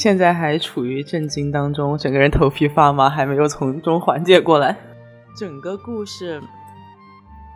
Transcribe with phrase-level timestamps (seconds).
[0.00, 4.74] 现在还处于震惊当中，整个人头皮发麻，还没有从中缓解过来。
[5.36, 6.40] 整个故事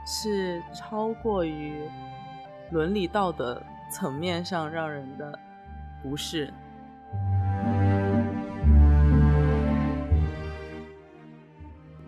[0.07, 1.73] 是超过于
[2.71, 5.39] 伦理道德层面上让人的
[6.03, 6.53] 不适。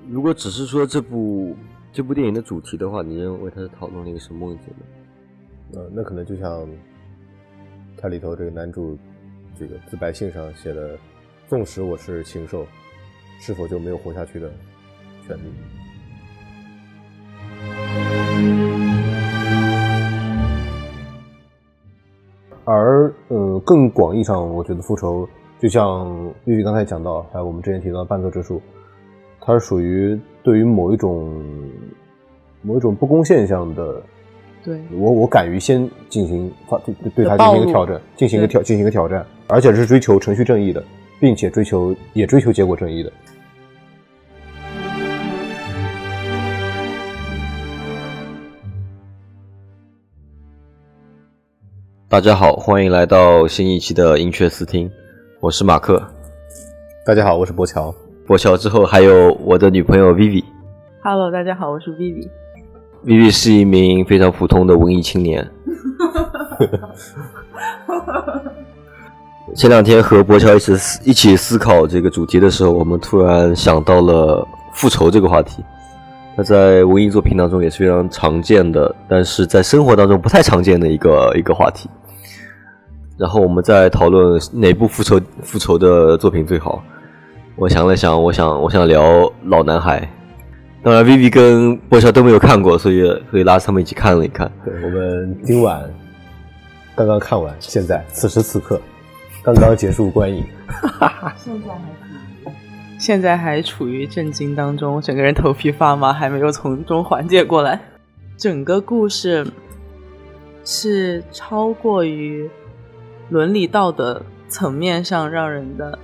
[0.07, 1.57] 如果只是说这部
[1.91, 5.80] 这部电影的主题的话，你认为它是讨论了一个什么问题呢？
[5.80, 6.68] 呃，那可能就像
[7.96, 8.98] 它里头这个男主
[9.59, 10.98] 这个自白信上写的
[11.48, 12.66] ：“纵使我是禽兽，
[13.41, 14.51] 是否就没有活下去的
[15.27, 15.42] 权利？”
[22.65, 25.27] 而呃，更广义上，我觉得复仇
[25.59, 28.60] 就像玉玉刚才讲到，还有我们之前提到的半泽直树。
[29.41, 31.43] 它是属于对于某一种
[32.62, 34.02] 某一种不公现象的，
[34.66, 40.82] 对我我敢于先进行发对对他进行一个挑战，进行一个挑进行一个挑战，而且是追求程序正义的，
[41.20, 43.12] 并且追求也追求结果正义的。
[52.09, 54.90] 大家好，欢迎来到新一期的音雀思听，
[55.38, 56.02] 我是马克。
[57.04, 57.94] 大家好，我是博乔。
[58.26, 60.42] 博乔之后还有我的女朋友 Vivi。
[61.04, 62.28] Hello，大家好，我是 Vivi。
[63.05, 65.49] Vivi 是一名非常普通的文艺青年。
[69.55, 70.72] 前两天和博乔一起
[71.05, 75.65] 一起思考这个主题的时候，我们突然想到了复仇这个话题。
[76.37, 81.89] 那在文艺作品当中也是非常常见的，但是在生活当中不太常见的一个一个话题。
[83.17, 86.83] 然后我们在讨论哪部复仇复仇的作品最好。
[87.56, 90.06] 我想了想，我想我想聊老男孩。
[90.87, 94.48] 当然，Vivi 跟波乔都没有看过，所以所以拉着他们一起看了一看。
[94.65, 95.82] 对，我们今晚
[96.94, 98.81] 刚刚看完，现在此时此刻
[99.43, 100.44] 刚刚结束观影。
[101.37, 102.53] 现在还
[103.00, 107.81] 现在还处于震惊当中，整个人头皮发麻，还没有从中缓解过来。
[108.37, 109.44] 整个故事
[110.65, 112.49] 是超过于
[113.28, 115.99] 伦理道德层面上让人的。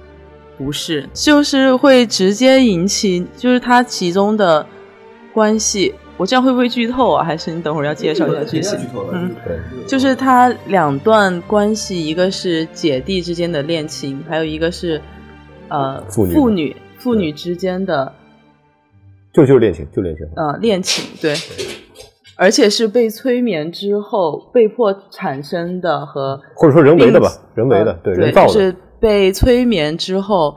[0.58, 4.64] 不是，就是会直接引起，就是它其中的
[5.32, 5.94] 关系。
[6.18, 7.24] 我这样会不会剧透啊？
[7.24, 8.78] 还是你等会儿要介绍一下剧情？
[9.12, 9.58] 嗯，对，
[9.88, 15.00] 就是它两段关系，一个是姐弟之间的恋情，还有一个是
[15.68, 18.12] 呃父女父女之间的，
[19.32, 20.26] 就就是恋情，就恋情。
[20.36, 21.34] 呃，恋情对，
[22.36, 28.74] 而且是被催眠之后被迫产生的和或者说人为的吧，人为的，对，人造的。
[29.02, 30.54] 被催眠之后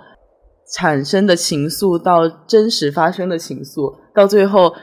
[0.72, 4.76] 产生的情愫，到真实发生的情愫，到最后，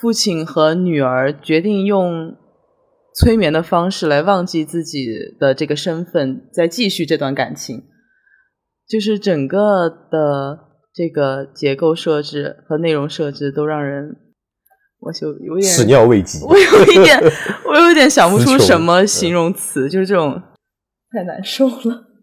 [0.00, 2.36] 父亲和女儿决定用
[3.12, 5.08] 催眠的方式来忘记自己
[5.40, 7.82] 的这个身份，再继续这段感情。
[8.88, 10.58] 就是整个的
[10.94, 14.16] 这个结构设置和内容设置都让人，
[15.00, 16.44] 我就有点始料未及。
[16.44, 17.18] 我有一点，
[17.66, 20.40] 我有一点想不出什么形容词，就是这种
[21.10, 22.13] 太难受了。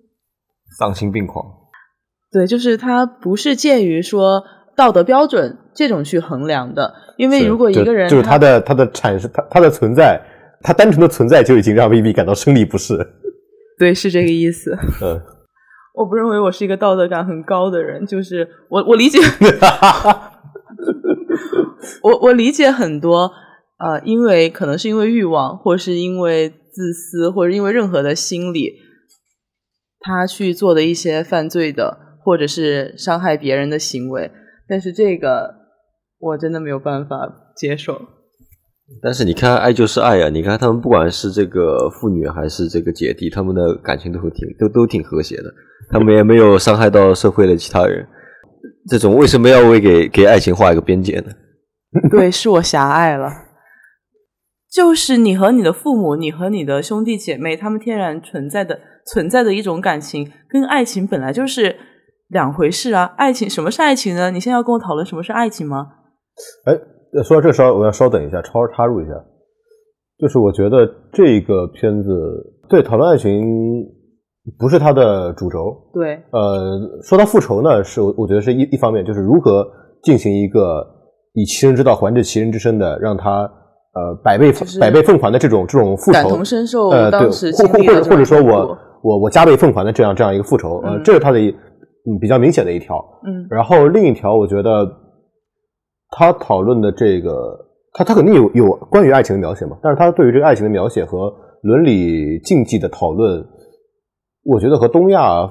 [0.78, 1.46] 丧心病狂，
[2.32, 4.44] 对，就是它不是介于说
[4.76, 10.20] 道德标准这种去衡量的，因为如果一个人就是他的他的产生，他他的存在，
[10.62, 12.98] 他单纯的存在就已经让 V V 感到生理不适。
[13.78, 14.78] 对，是这个意思。
[15.04, 15.22] 嗯，
[15.94, 19.20] 我不认为我是一个道德感很高的人，就是我我理解，
[22.02, 23.32] 我我理解很多
[23.78, 28.72] 呃，因为可能是因为欲望，或是因为自私，或者因为任何的心理。
[30.02, 34.32] 他去做的一些犯罪的，或者是伤害别人的行为，
[34.68, 35.54] 但是这个
[36.20, 38.02] 我真的没有办法接受。
[39.02, 40.30] 但是你看，爱就是爱啊！
[40.30, 45.44] 你看他们不管是这个父女还是这个姐弟，他们的感情都挺都都挺和谐的，
[45.90, 48.06] 他们也没有伤害到社会的其他人。
[48.90, 51.32] 这种为什么要为给给爱情画一个边界呢？
[52.12, 53.32] 对，是我狭隘了。
[54.70, 58.80] 就是你和你的父母，你和你的兄弟姐妹，他们天然存在的。
[59.06, 61.76] 存在的一种感情，跟爱情本来就是
[62.30, 63.14] 两回事啊！
[63.18, 64.32] 爱情什么是爱情呢？
[64.32, 65.88] 你现在要跟我讨论什么是爱情吗？
[66.66, 66.74] 哎，
[67.24, 69.12] 说到这稍，我要稍等一下，超插入一下，
[70.18, 72.10] 就是我觉得这个片子
[72.70, 73.44] 对讨论爱情
[74.58, 75.76] 不是它的主轴。
[75.94, 79.68] 对，呃，说到复仇呢，是我我觉得是一一方面，就是如何
[80.04, 80.86] 进行一个
[81.34, 86.88] 以其人之道还治其人之身的，让他呃百倍百倍奉还的这种这种复仇，感同身受。
[86.90, 88.78] 呃，对，或或或者或者说我。
[89.04, 94.88] 我我加倍奉还的这样这样一个复仇，呃，这是他的嗯比较明显的一条，嗯，然后另一条，我觉得
[96.10, 97.58] 他讨论的这个，
[97.94, 101.34] 他他肯定有有关于爱情的描写嘛，但是他对于这个爱情的描写和
[101.64, 103.46] 伦理禁忌的讨论，
[104.44, 105.50] 我觉得和东亚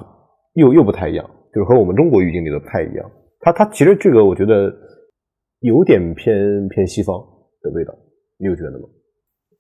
[0.55, 1.25] 又又不太一样，
[1.55, 3.11] 就是和我们中国语境里的不太一样。
[3.41, 4.73] 他他其实这个我觉得
[5.61, 7.17] 有点偏偏西方
[7.63, 7.95] 的味道，
[8.39, 8.89] 你有觉得吗？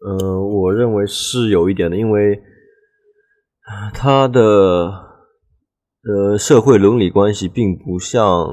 [0.02, 2.38] 嗯，我认为是有一点的，因为
[3.92, 4.42] 它的
[6.02, 8.48] 呃社会伦理关系并不像，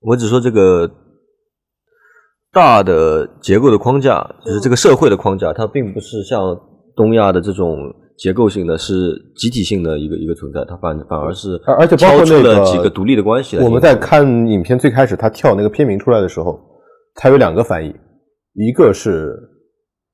[0.00, 0.90] 我只说这个
[2.52, 6.40] 大的结构的框架，就是这个社会的框架，它并不是像
[6.96, 7.76] 东亚的这种
[8.18, 8.94] 结构性的是
[9.36, 12.24] 集体性的一个一个存在，它反反而是而而且包括
[12.64, 16.60] 几个独立的关系来我们在看影片最开始，他跳那个片名出来的时候，
[17.14, 17.94] 他有两个翻译，
[18.54, 19.38] 一个是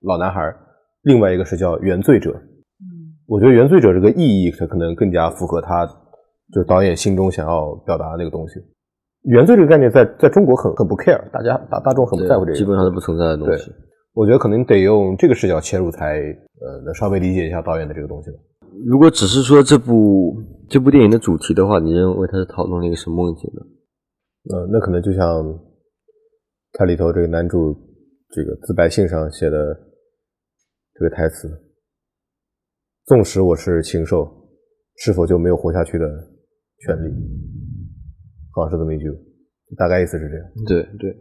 [0.03, 0.55] 老男孩，
[1.03, 2.33] 另外一个是叫原罪者。
[3.27, 5.85] 嗯我觉得原罪者这个意义，它可能更加符合他
[6.53, 8.55] 就是导演心中想要表达的那个东西。
[9.23, 13.73] 原罪这个概念在在中国很很不 care，大家大大众很不在乎这个，基本上是不存在的东西。
[14.15, 18.39] 我觉得可能得用这个视角切入才呃能稍微理解一下导演的这个东西吧。
[18.87, 20.37] 如果只是说这部
[20.69, 24.57] 这部电影的主题的话，你认为它是讨论了一个什么问题呢？
[24.57, 25.43] 呃，那可能就像
[26.75, 27.75] 它里头这个男主
[28.31, 29.77] 这个自白信上写的
[30.95, 31.49] 这个台词
[33.07, 34.29] ：“纵使我是禽兽，
[34.97, 36.07] 是否就没有活下去的
[36.81, 37.09] 权利？”
[38.53, 39.07] 好像是这么一句，
[39.77, 40.47] 大概意思是这样。
[40.67, 41.15] 对对，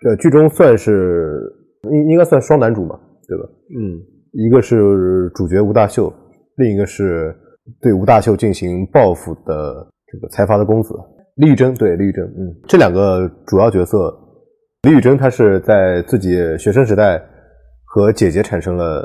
[0.00, 1.40] 这剧中算是
[1.82, 2.98] 应应该算双男主嘛，
[3.28, 3.44] 对吧？
[3.78, 4.00] 嗯，
[4.32, 6.10] 一个是主角吴大秀，
[6.56, 7.36] 另一个是
[7.82, 10.94] 对吴大秀进行报复的这个财阀的公子
[11.36, 11.74] 李宇珍。
[11.74, 14.12] 对，李宇珍，嗯，这两个主要角色，
[14.82, 17.22] 李宇珍她是在自己学生时代
[17.84, 19.04] 和姐姐产生了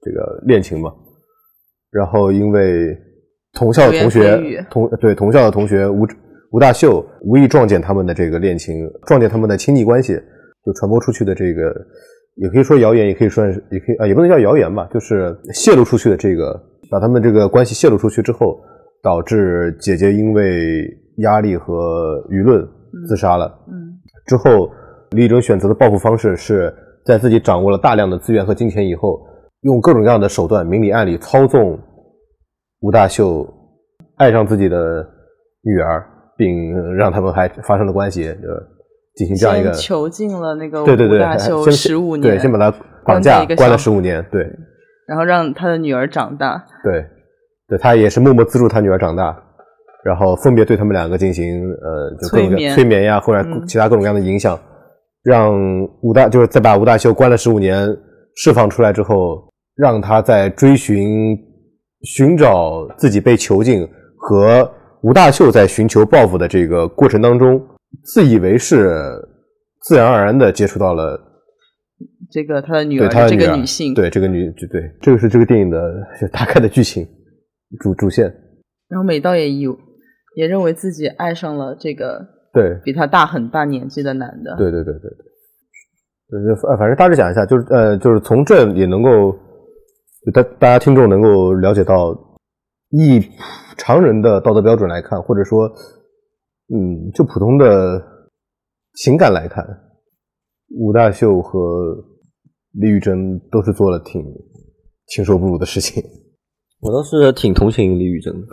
[0.00, 0.92] 这个恋情嘛，
[1.90, 2.96] 然后因为
[3.52, 6.06] 同校的同学同对同校的同学吴
[6.52, 10.14] 吴大秀无意撞见他们的这个恋情，撞见他们的亲密关系，
[10.64, 11.74] 就传播出去的这个，
[12.36, 16.60] 也可以说谣言，也可以说是，也可以啊，也不能叫谣言吧，就是泄露出去的这个，
[16.90, 18.60] 把他们这个关系泄露出去之后，
[19.02, 20.86] 导致姐姐因为
[21.18, 22.66] 压力和舆论
[23.08, 23.46] 自杀了。
[23.68, 23.90] 嗯
[24.26, 24.70] 之后，
[25.10, 26.72] 李宇珍选择的报复方式是
[27.04, 29.20] 在自己掌握了大量的资源和金钱以后，
[29.62, 31.78] 用各种各样的手段，明里暗里操纵
[32.80, 33.46] 吴大秀
[34.16, 35.06] 爱上自己的
[35.62, 36.04] 女儿，
[36.36, 38.36] 并让他们还发生了关系，呃，
[39.14, 42.74] 进行这样一个囚禁了那个对对对，吴大秀先十五年，对，先把他
[43.04, 44.42] 绑架关了十五年，对
[45.06, 46.64] 然后让他的女儿长大。
[46.82, 47.04] 对
[47.68, 49.36] 对，他也是默默资助他女儿长大，
[50.04, 54.58] 然后分别对他们两个进行呃，就各种各催眠催眠呀，或者嗯其他各种各样的影响，
[55.22, 55.52] 让
[56.00, 57.86] 吴大就是再把吴大秀关了十五年，
[58.36, 59.49] 释放出来之后，
[59.80, 61.36] 让他在追寻
[62.02, 64.70] 寻找自己被囚禁和
[65.02, 67.58] 吴大秀在寻求报复的这个过程当中，
[68.04, 68.94] 自以为是
[69.82, 71.18] 自然而然的接触到了
[72.30, 73.50] 这个他的女儿，对他的这女儿。
[73.50, 75.80] 个女性，对这个女，就对，这个是这个电影的
[76.20, 77.06] 就大概的剧情
[77.80, 78.26] 主主线，
[78.88, 79.76] 然后美道也有
[80.36, 82.20] 也认为自己爱上了这个
[82.52, 84.54] 对，比他大很大年纪的男的。
[84.58, 85.10] 对对对对
[86.30, 89.38] 对，反正大致讲一下，就是呃，就是从这也能够，就
[90.34, 92.12] 大大家听众能够了解到，
[92.90, 93.20] 以
[93.76, 95.66] 常人的道德标准来看，或者说，
[96.68, 98.02] 嗯，就普通的
[98.94, 99.64] 情感来看，
[100.78, 101.96] 吴大秀和
[102.72, 104.22] 李宇珍都是做了挺
[105.06, 106.02] 禽兽不如的事情。
[106.80, 108.46] 我倒是挺同情李宇珍的。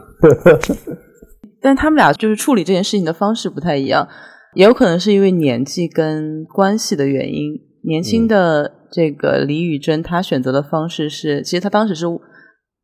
[1.62, 4.08] 但他们俩就是处理这件事情的方式不太一样，
[4.56, 7.68] 也有可能是因为年纪跟关系的原因。
[7.84, 12.06] 年轻的这个李宇珍，她选择的方式是，其实她当时是，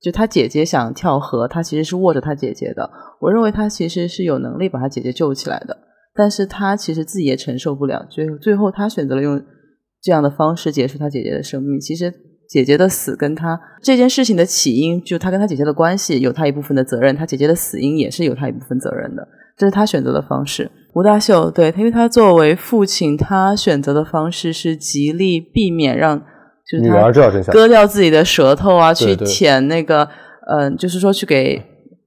[0.02, 2.90] 就她姐姐想跳河，她其实是握着她姐姐的。
[3.22, 5.78] 我认为她其实是有能力把她姐姐救起来的，
[6.14, 9.42] 但是她其实自己也承受不了，最最后她选择了用
[10.02, 11.80] 这样的方式结束她姐姐的生命。
[11.80, 12.14] 其实
[12.50, 19.26] 姐姐的死跟她这件事情的起因，就她跟她姐姐的关系有她一部分的责任，她姐姐的死因也是有她一部分责任的，
[19.58, 20.72] 这是他选择的方式。
[20.94, 30.08] 吴大秀对他，因为他作为父亲，他选择的方式是极力避免让就是女他儿知道真相，割掉自己的舌头啊，去舔那个，
[30.50, 31.62] 嗯、就是说去给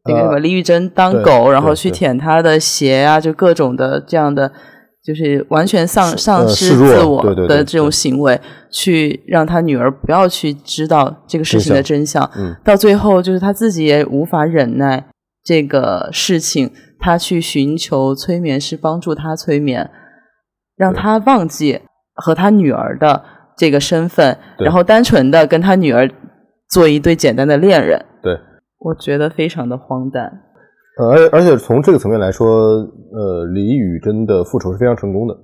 [0.04, 4.52] 那个什么呃李玉珍当对狗，然后去舔她的鞋啊，就各种的这样的，
[5.04, 12.30] 就是完全丧丧呃失自我的这种对行为，去让他女儿不要去知道这个事情的真相。
[12.36, 15.06] 嗯到最后，就是他自己也无法忍耐
[15.44, 19.90] 这个事情，他去寻求催眠师帮助他催眠，
[20.76, 21.80] 让他忘记
[22.14, 23.22] 和他女儿的
[23.56, 26.10] 这个身份，然后单纯的跟他女儿
[26.70, 28.04] 做一对简单的恋人。
[28.22, 28.36] 对。
[28.78, 30.30] 我觉得非常的荒诞。
[30.98, 35.34] 呃，而而且从这个层面来说，呃，李宇珍的复仇是非常成功的。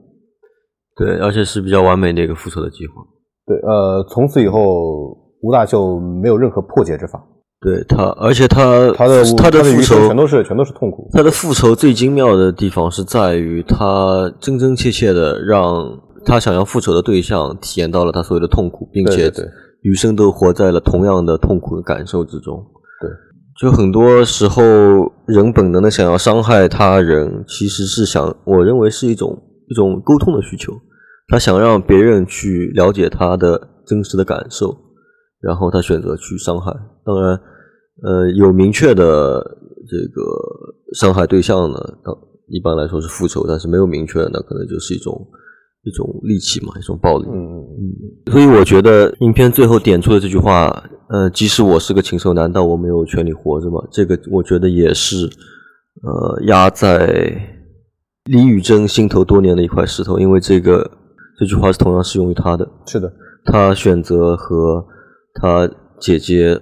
[0.94, 2.94] 对，而且是比较完美的一个复仇的计划。
[3.47, 7.18] 对，呃，从此以后，吴大秀没有任何破解之法，
[7.62, 11.09] 对他，而且他他的他的复仇全都是全都是痛苦。
[11.12, 19.33] 他的复仇最精妙的地方是在于他真真切切的让他想要复仇的对象体验到了他所有的痛苦，并且
[19.83, 22.66] 余生都活在了同样的痛苦的感受之中。
[23.00, 23.09] 对，
[23.61, 24.62] 就很多时候
[25.26, 30.73] 人本能的想要伤害他人，其实是想我认为是一种一种沟通的需求，
[31.28, 34.76] 他想让别人去了解他的真实的感受，
[35.40, 36.73] 然后他选择去伤害。
[37.07, 37.38] 当然。
[38.00, 39.40] 呃，有明确的
[39.87, 40.22] 这个
[40.94, 41.76] 伤害对象呢，
[42.49, 45.28] 一般来说是复仇，但是没有明确的，那可能就是一种
[45.84, 47.26] 一种戾气嘛，一种暴力。
[47.28, 47.66] 嗯嗯
[48.26, 48.32] 嗯。
[48.32, 53.78] 所以我觉得影片最后点出的这句话，呃，即使我是个禽兽，难道我没有权利活着吗？
[53.92, 55.26] 这个我觉得也是，
[56.02, 57.37] 呃，压在
[58.25, 60.90] 李宇珍心头多年的一块石头，因为这个
[61.38, 62.68] 这句话是同样适用于他的。
[62.87, 63.12] 是的，
[63.44, 64.84] 他选择和
[65.34, 65.70] 他
[66.00, 66.61] 姐姐。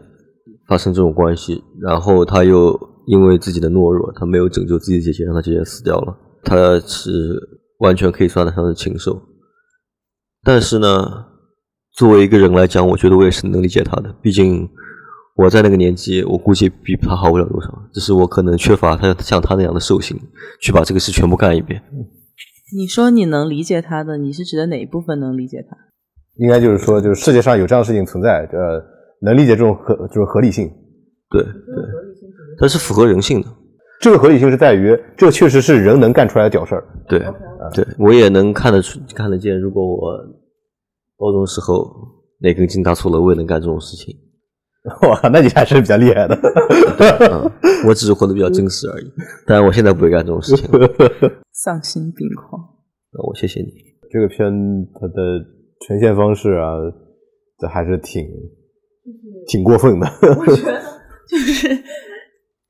[0.71, 6.17] 发生这种关系，然后他又因为自己的懦弱，他没有拯救自己的姐姐，让他姐姐死掉了。
[6.45, 7.11] 他是
[7.81, 9.21] 完全可以算得上是禽兽。
[10.45, 11.27] 但是呢，
[11.97, 14.15] 作为一个人来讲，我觉得我也是能理解他的。
[14.23, 14.69] 毕竟
[15.35, 17.69] 我在那个年纪，我估计比他好不了多少。
[17.93, 20.17] 只是我可能缺乏他像他那样的兽性，
[20.63, 21.83] 去把这个事全部干一遍。
[22.79, 25.77] 你说你能理解他的，你是指的哪一部分能理解他？
[26.37, 29.00] 应该就是说，就是世界上有这样的事情存在，呃。
[29.21, 30.69] 能理解这种合就是合理性，
[31.31, 31.53] 对对，
[32.59, 33.49] 它是符合人性的。
[34.01, 36.85] 这个合理性是在于，这确实是人能干出来的屌事儿。
[37.07, 37.19] 对
[37.75, 39.61] 对，我也能看得出看得见。
[39.61, 40.17] 如果我
[41.19, 41.87] 高中时候
[42.41, 44.17] 哪根筋搭错了，我也能干这种事情。
[45.07, 46.35] 哇，那你还是比较厉害的。
[47.87, 49.05] 我只是活得比较真实而已。
[49.47, 50.67] 当然，我现在不会干这种事情。
[51.53, 52.59] 丧心病狂。
[53.13, 53.69] 那我谢谢你。
[54.11, 54.51] 这个片
[54.95, 55.15] 它的
[55.87, 56.73] 呈现方式啊，
[57.59, 58.25] 这还是挺。
[59.47, 60.07] 挺过分的，
[60.39, 60.81] 我觉得
[61.27, 61.83] 就是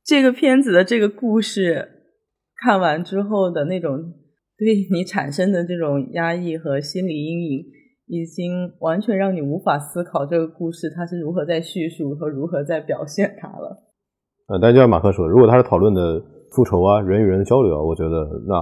[0.04, 1.88] 这个片子的这个故事
[2.62, 4.12] 看完之后的那种
[4.56, 7.64] 对你产生的这种压抑和心理阴影，
[8.06, 13.86] 已经完全让你无法思考这个故事它是如何在叙述和如何在表现它了。
[14.48, 16.20] 呃，但就像马克说，如果他是讨论的
[16.52, 18.60] 复仇啊，人与人的交流啊，我觉得那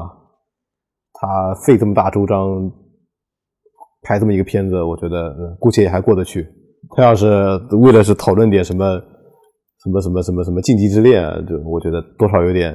[1.15, 2.71] 他费这么大周章
[4.03, 6.47] 拍这么一个片子，我觉得姑且也还过得去。
[6.97, 7.27] 他要是
[7.83, 8.85] 为了是讨论点什么
[9.85, 12.75] 什么什么什么什么禁忌之恋，就我觉得多少有点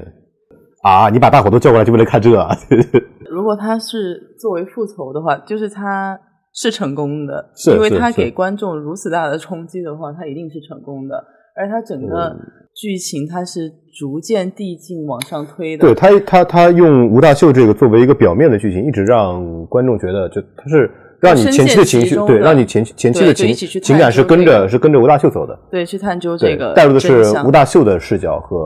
[0.83, 1.09] 啊！
[1.09, 2.37] 你把大伙都叫过来就为了看这？
[2.39, 2.55] 啊
[3.29, 6.17] 如果他是作为复仇的话，就是他
[6.53, 11.15] 是成功的，是因为他给观众如此大的冲击的话，他一定是成功的。
[11.55, 12.35] 而他整个
[12.75, 13.69] 剧情，他是
[13.99, 15.81] 逐渐递进往上推的。
[15.81, 20.89] 对他，他他用吴大秀这个作为一个表面的剧情，一直让观众觉得就他是。
[21.23, 28.57] 让你前期的情绪对，让你前前期的情情感是跟着是跟着吴大秀走的，对，去探究这个带入的是吴大秀的视角和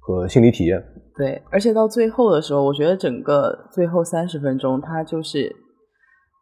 [0.00, 0.82] 和心理体验。
[1.16, 5.54] 对，而且到最后的时候，我觉得整个最后三十分钟，它就是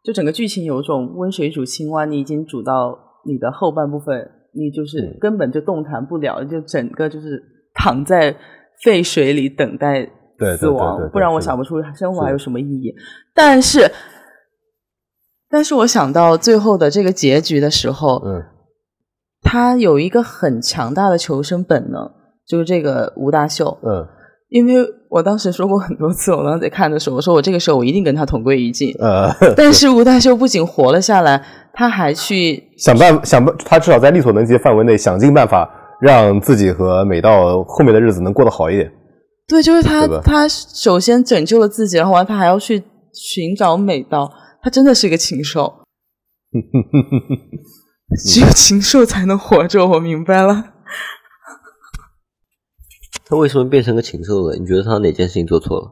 [0.03, 7.39] 就整个剧情有种温水煮青蛙，你已经煮到你的后半部分，你就是根本就动弹不了，就整个就是
[7.75, 8.35] 躺在
[8.83, 10.09] 沸水里等待
[10.57, 12.91] 死亡，不然我想不出生活还有什么意义。
[13.35, 13.87] 但是。
[15.49, 18.43] 但是我想到最后的这个结局的时候，嗯，
[19.41, 22.11] 他有一个很强大的求生本能，
[22.47, 24.05] 就是这个吴大秀，嗯，
[24.49, 35.67] 因为我当时说过很多次，我当时在看的时候，我说我这个时候我一定跟他同归于尽，呃， 但是吴大秀不仅活了下来，他还去想办法想办，他至少在力所能及的范围内想尽办法
[35.99, 38.91] 让自己和美道后面的日子能过得好一点。
[39.47, 44.31] 对，就是他，他首先拯救了自己，然后完他还要去寻找美道。
[44.61, 45.85] 他真的是一个禽兽，
[48.25, 49.87] 只有禽兽才能活着。
[49.87, 50.73] 我明白了。
[53.25, 54.57] 他为什么变成个禽兽了？
[54.57, 55.91] 你觉得他哪件事情做错了？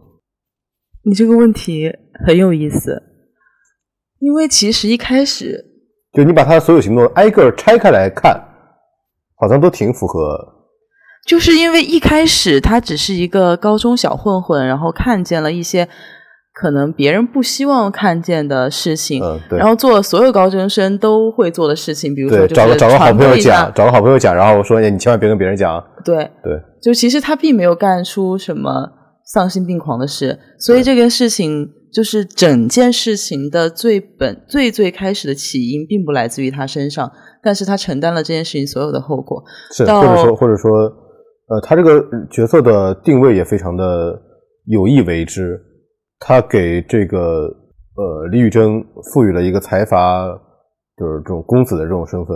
[1.04, 1.90] 你这个问题
[2.26, 3.02] 很有意思，
[4.20, 5.64] 因为其实一开始，
[6.12, 8.38] 就你把他的所有行动挨个拆开来看，
[9.36, 10.56] 好像都挺符合。
[11.26, 15.88] 就是因为一开始他只是一个高中小混混，然后看见了一些。
[16.60, 19.22] 可能别人不希望看见的事情，
[19.52, 25.80] 然后做所有高中生都会做的事情，比如说找个找个好朋友讲，找个好朋友讲，然后我说你千万别跟别人讲。
[26.04, 28.90] 对对，就其实他并没有干出什么
[29.24, 37.12] 丧心病狂的事，所以这件事情就是整件事情的最本最最开始的起因，并不来自于他身上，
[37.44, 39.44] 但是他承担了这件事情所有的后果。
[39.72, 40.72] 是或者说或者说，
[41.50, 44.20] 呃，他这个角色的定位也非常的
[44.66, 45.62] 有意为之。
[46.20, 47.48] 他给这个
[47.96, 48.84] 呃李宇珍
[49.14, 50.28] 赋予了一个财阀，
[50.98, 52.36] 就是这种公子的这种身份，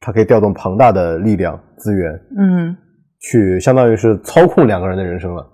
[0.00, 2.76] 他可以调动庞大的力量资源，嗯，
[3.20, 5.46] 去相当于是操控两个人的人生了。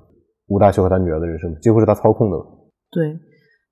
[0.48, 2.36] 吴大秀和他女儿的人生几乎是他操控的。
[2.90, 3.18] 对，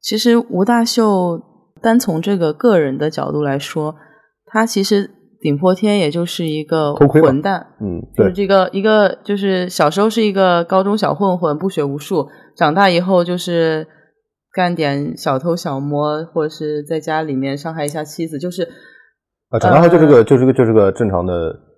[0.01, 1.39] 其实吴大秀
[1.83, 3.97] 单从这个个人的角度来说，
[4.47, 13.87] 他其实顶破天也就是一个混蛋，嗯，对，就是这个一个就是小时候是一个高中小混混，不学无术，长大以后就是
[14.53, 18.65] 干点小偷小摸，或者是在家里面伤害一下妻子，就是
[19.49, 21.33] 啊，长大后就是个就是个就是个正常的，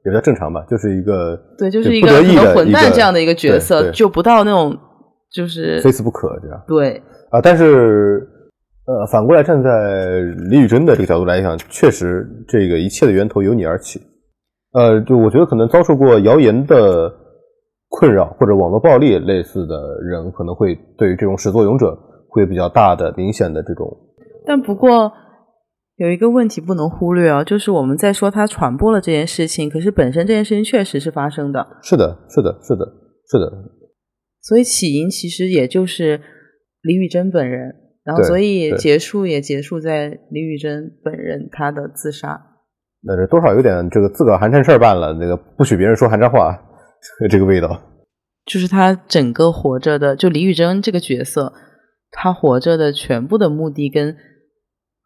[0.05, 2.11] 也不叫正常吧，就是一个对，就是一个
[2.55, 4.77] 混蛋这样的一个角色，就不到那种
[5.33, 6.61] 就是非死不可这样。
[6.67, 7.01] 对，
[7.31, 8.29] 啊，但是
[9.01, 10.21] 呃，反过来站在
[10.51, 14.01] 李宇珍的这个角度来讲，确实这个一切的源头由你而起。
[14.73, 17.11] 呃，就我觉得可能遭受过谣言的
[17.89, 21.97] 困扰或者网络暴力类似的人，可能会对于这种始作俑者
[22.29, 23.87] 会有比较大的、明显的这种
[24.45, 25.13] 但不过
[25.97, 32.85] 有一个问题不能忽略啊，就是我们在说他传播了这件事情，可是本身这件事情确实是发生的，是的，是的，是的，
[33.31, 33.53] 是的，
[34.41, 36.21] 所以起因其实也就是
[36.83, 42.41] 李宇珍本人，然后所以结束也结束在李宇珍本人他的自杀。
[43.03, 46.57] 那这多少有点这个自个儿寒碜事儿办了，那个不许别人说寒碜话，
[47.31, 47.81] 这个味道。
[48.45, 51.53] 就是他整个活着的，就李宇珍这个角色，
[52.11, 54.17] 他活着的全部的目的跟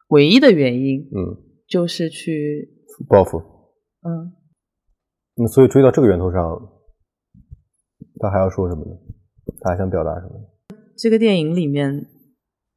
[0.09, 1.37] 唯一的原因，嗯，
[1.69, 2.71] 就是去，
[3.09, 3.39] 报复。
[3.39, 4.33] 嗯，
[5.37, 6.43] 那所以追到这个源头上，
[8.21, 8.97] 他还要说什么呢？
[9.61, 10.79] 他还想表达什么呢？
[10.97, 12.07] 这个电影里面，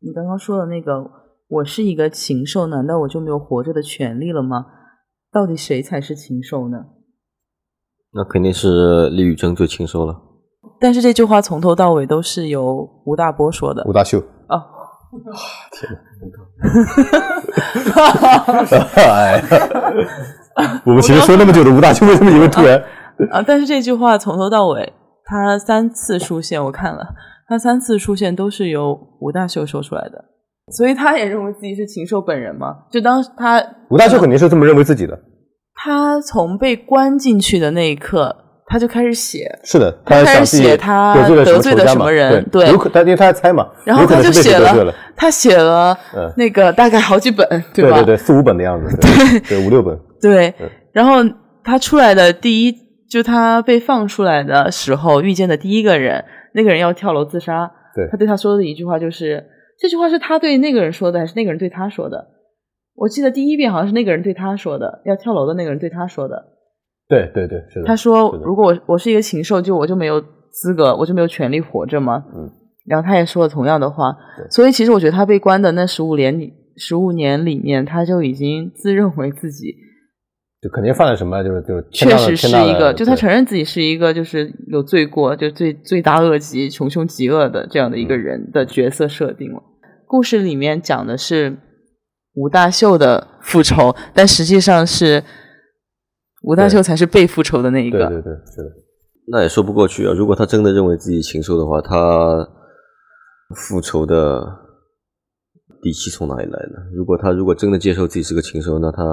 [0.01, 1.03] 你刚刚说的那个，
[1.49, 4.65] 我是一个禽兽，难道我就没有活着的权利了吗？
[5.31, 6.77] 到底谁才是禽兽呢？
[8.13, 10.15] 那肯定是李宇春最禽兽了。
[10.79, 14.63] 但是这句话从头到尾都是由吴大波说的吴大秀啊，哦，
[18.95, 19.43] 哎，
[20.85, 22.81] 我们其实说那么久的吴大秀，为什么你会突然？
[23.31, 23.43] 啊！
[23.45, 24.93] 但是这句话从头到尾，
[25.25, 27.05] 他三次出现，我看了，
[27.49, 30.23] 他三次出现都是由吴大秀说出来的，
[30.71, 32.75] 所以他也认为自己是禽兽本人嘛。
[32.91, 33.59] 就当他
[33.89, 35.19] 吴大秀肯定是这么认为自己的。
[35.73, 38.35] 他从被关进去的那一刻，
[38.67, 47.65] 他就开始写，是的，他开始写他得罪了得罪了仇家嘛什么人对，对有可，但因为他在猜嘛，然后他就写了，他写了嗯那个大概好几本，吧？
[47.73, 51.13] 对对对，四五本的样子，对对五六本，对嗯然后
[51.63, 52.75] 他出来的第一，
[53.09, 57.71] 就他被放出来的时候遇见的第一个人，那个人要跳楼自杀。
[57.95, 59.43] 对他对他说的一句话就是，
[59.79, 62.27] 这句话是他对那个人说的，还是那个人对他说的？
[62.95, 66.45] 我记得第一遍好像是那个人对他说的，要跳楼的那个人对他说的。
[67.07, 67.85] 对对对，是的。
[67.85, 72.49] 他说是：“的如果我我是一个禽兽，就我就没有资格，我就没有权利活着嘛？”嗯。
[72.85, 79.75] 然后他也说了同样的话，对所以其实我觉得他被关的那十五年里，十五年里面，他就已经自认为自己
[80.61, 89.63] 就肯定犯了什么，就是就是确实是一个，就他承认认自己是一个就是有罪过，就罪罪大恶极、穷凶极恶的这样的一个嗯人的角色设定了。
[90.05, 91.57] 故事里面讲的是
[92.33, 95.23] 吴大秀的复仇，但实际上是
[96.43, 97.99] 吴大秀才是被复仇的那一个。
[97.99, 98.69] 对对对，是的。
[99.31, 100.13] 那也说不过去啊！
[100.13, 102.47] 如果他真的认为自己禽兽的话，他
[103.55, 104.41] 复仇的
[105.83, 106.79] 底气从哪里来呢？
[106.95, 109.03] 如果他如果真的接受自己是个禽兽，那他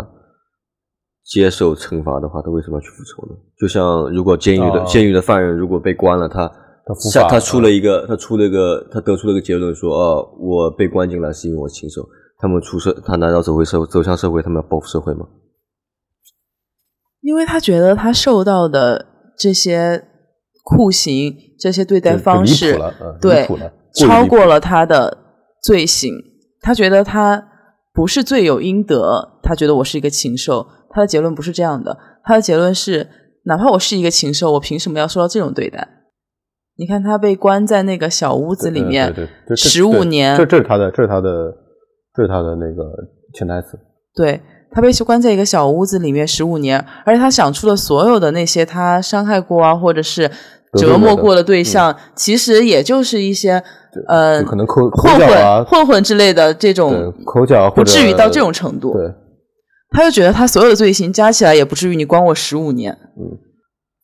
[1.26, 3.36] 接受惩罚的话，他为什么要去复仇呢？
[3.58, 6.46] 就像如果监狱的、哦监狱的犯人如果被关了，他
[6.84, 12.06] 他伏法像他出了一个他出了一个他得出了一个结论说，哦，我被关进来是因为我禽兽。
[12.38, 15.26] 他们出社，他难道走回社走向社会，他们要报复社会吗？
[17.22, 19.06] 因为他觉得他受到的
[19.38, 20.04] 这些
[20.62, 22.78] 酷刑、这些对待方式
[23.20, 23.48] 对
[23.94, 25.16] 超过了他的
[25.62, 26.12] 罪行。
[26.60, 27.42] 他觉得他
[27.92, 30.66] 不是罪有应得，他觉得我是一个禽兽。
[30.96, 33.06] 他的结论不是这样的，他的结论是，
[33.44, 35.86] 哪怕我是一个禽兽，我凭什么要受到这种对待？
[36.78, 39.14] 你看他被关在那个小屋子里面
[39.54, 41.52] 十五年，这这是他的，这是他的，
[42.14, 42.82] 这是他的那个
[43.34, 43.78] 潜台词。
[44.14, 50.30] 对他被关在一个小屋子里面十五年，而且他想出的所有的那些他伤害过啊，或者是
[50.78, 53.62] 折磨过的对象，其实也就是一些
[54.08, 58.94] 呃可能口口混角啊混混混之类的这种，口角不至于到这种程度。
[58.94, 59.14] 对，
[59.96, 62.92] 他就觉得他所有的罪行加起来也不至于你关我十五年。
[62.92, 63.32] 嗯，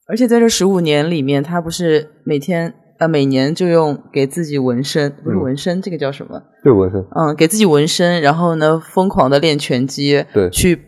[0.09, 6.41] 而且在这十五年里面，他不是每天呃每年就用给自己纹身，不是嗯纹身，这个叫什么？
[6.65, 6.99] 就是纹身。
[7.15, 10.81] 嗯，给自己纹身，然后呢，疯狂的练拳击，对去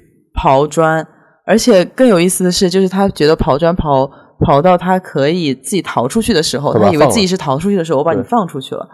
[0.42, 1.06] 刨砖，
[1.44, 8.88] 而且更有意思的是，就是他觉得刨砖刨刨到他可以自己逃出去的时候，他以为自己是逃出去的时候，我把你放出去了。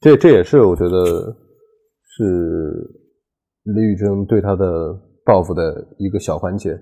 [0.00, 1.04] 对这这也是我觉得
[2.16, 2.24] 是
[3.74, 6.78] 李宇春对他的报复的一个小环节。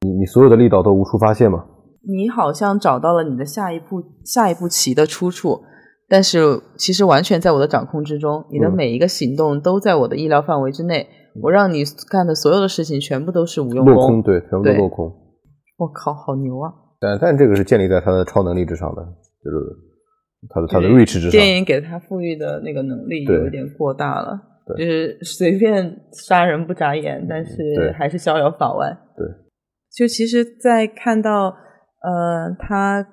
[0.00, 1.64] 你你所有的力道都无处发泄吗。
[2.08, 5.60] 你好像找到了你的下一步下一步棋的出处，
[6.08, 8.44] 但是其实完全在我的掌控之中。
[8.50, 11.06] 你的嗯每一个行动都在我的意料范围之内，
[11.40, 14.14] 我让你干的所有的事情全部都是无用功落功。
[14.14, 15.12] 空对，全部都落空。
[15.78, 16.72] 我靠，好牛啊！
[16.98, 19.02] 但但这个是建立在他的超能力之上的，
[19.44, 19.56] 就是
[20.48, 21.30] 他的他的就是 reach 之上。
[21.30, 28.88] 电影给他赋予的那个能力对有点过大了，对就是随便杀人不眨眼，但是还是逍遥法外。
[29.16, 29.26] 对，
[29.90, 31.54] 就其实，在看到
[32.02, 33.06] 呃他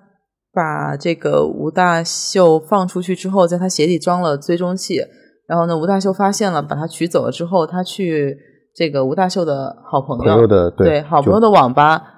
[0.54, 5.00] 把这个吴大秀放出去之后，在他鞋底装了追踪器，
[5.48, 8.38] 然后呢，吴大秀发现了，把他取走了之后，他去
[8.76, 12.16] 这个吴大秀的好朋友朋友的对好朋友的的网吧。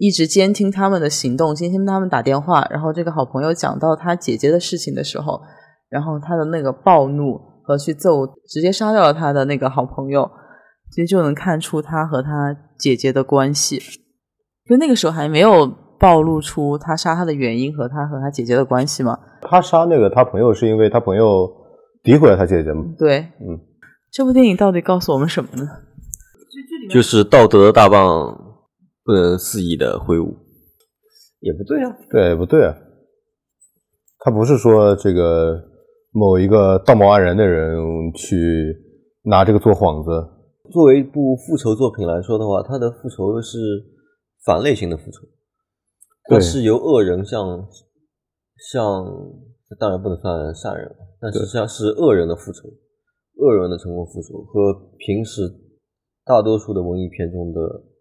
[0.00, 2.64] 一直监听他们的行动，监听他们打电话。
[2.70, 5.40] 然后这个好朋友讲到他姐姐的事情的时候，
[5.88, 7.36] 然后他的那个暴怒
[7.68, 10.30] 和去揍，直接杀掉了他的那个好朋友，
[10.90, 13.78] 其实就能看出他和他姐姐的关系。
[14.64, 15.66] 就那个时候还没有
[16.00, 19.18] 暴露出他杀他的原因和他和他姐姐的关系嘛？
[19.42, 21.46] 他杀那个他朋友是因为他朋友
[22.02, 22.84] 诋毁了他姐姐吗？
[22.98, 23.60] 对，嗯，
[24.10, 25.68] 这部电影到底告诉我们什么呢？
[26.88, 28.34] 就是道德的大棒
[29.04, 30.34] 不能肆意的挥舞，
[31.40, 31.94] 也不对啊。
[32.10, 32.74] 对不对啊？
[34.20, 35.67] 他不是说这个
[36.18, 37.78] 某一个道貌岸然的人
[38.12, 38.76] 去
[39.22, 40.10] 拿这个做幌子，
[40.72, 43.56] 作为一部复仇作品来说的话，它的复仇是
[44.44, 45.22] 反类型的复仇，
[46.24, 47.46] 它对是由恶人向
[48.72, 48.82] 向，
[49.78, 51.46] 当然不能算善人了，但是对。
[51.46, 52.68] 像是恶人的复仇，
[53.36, 55.42] 恶人的成功复仇和平时
[56.24, 57.60] 大多数的文艺片中的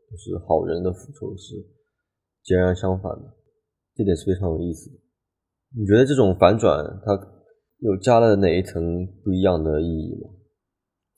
[0.10, 1.54] 就是好人的复仇是
[2.44, 3.34] 截然相反的，
[3.96, 4.98] 这点是非常有意思的。
[5.78, 7.16] 你觉得这种反转它
[7.80, 10.30] 有加了哪一层不一样的意义吗？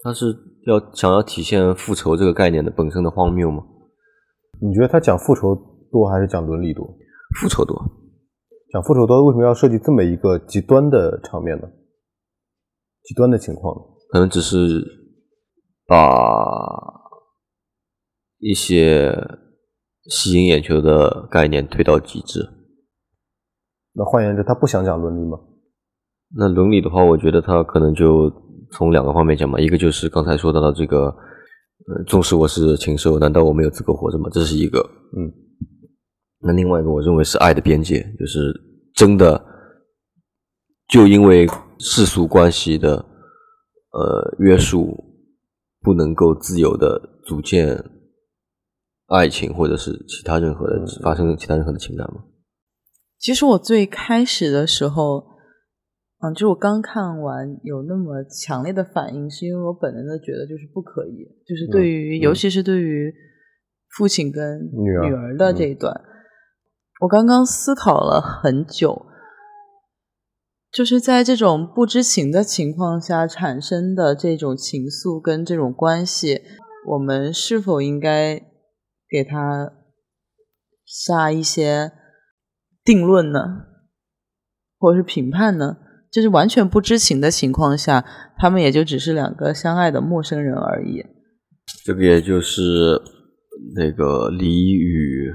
[0.01, 0.25] 他是
[0.65, 3.63] 要想要体现复仇这个概念的本身的荒谬吗？
[4.61, 5.55] 你觉得他讲复仇
[5.91, 6.85] 多还是讲伦理多？
[7.39, 7.77] 复仇多，
[8.71, 11.67] 讲复仇多，为什么要设计这么一个极端的场面呢？
[13.03, 13.81] 极端的情况呢？
[14.09, 14.83] 可能只是
[15.85, 15.95] 把
[18.39, 19.15] 一些
[20.09, 22.47] 吸引眼球的概念推到极致。
[23.93, 25.39] 那换言之，他不想讲伦理吗？
[26.35, 28.31] 那伦理的话，我觉得它可能就
[28.71, 34.29] 从两个方面讲嘛，一个就是刚才说到的这个，呃，纵使我是禽兽，难道我没有资格活着吗？
[34.31, 34.79] 这是一个。
[35.17, 35.31] 嗯，
[36.41, 38.53] 那另外一个，我认为是爱的边界，就是
[38.93, 39.43] 真的
[40.87, 41.47] 就因为
[41.79, 42.97] 世俗关系的
[43.91, 44.95] 呃约束，
[45.81, 47.83] 不能够自由的组建
[49.07, 52.21] 爱情或者是其他任何的、发生其他任何的情感吗？
[53.17, 55.25] 其实我最开始的时候，
[56.21, 63.13] 嗯，就是我刚看完有那么强烈的反应，是因为我本能的觉得就是不可以，就是对于，嗯尤其是对于
[63.95, 66.01] 父亲跟女儿女儿的这一段，
[66.99, 69.05] 我刚刚思考了很久，
[70.69, 76.41] 就是在这种不知情的情况下产生的这种情愫跟这种关系，
[76.89, 78.37] 我们是否应该
[79.09, 79.71] 给他
[80.85, 81.93] 下一些
[82.83, 83.39] 定论呢，
[84.77, 85.77] 或者是评判呢？
[86.11, 88.03] 就是完全不知情的情况下，
[88.37, 91.05] 他们也就只是两个相爱的陌生人而已。
[91.85, 92.99] 这个也就是
[93.75, 95.31] 那个李宇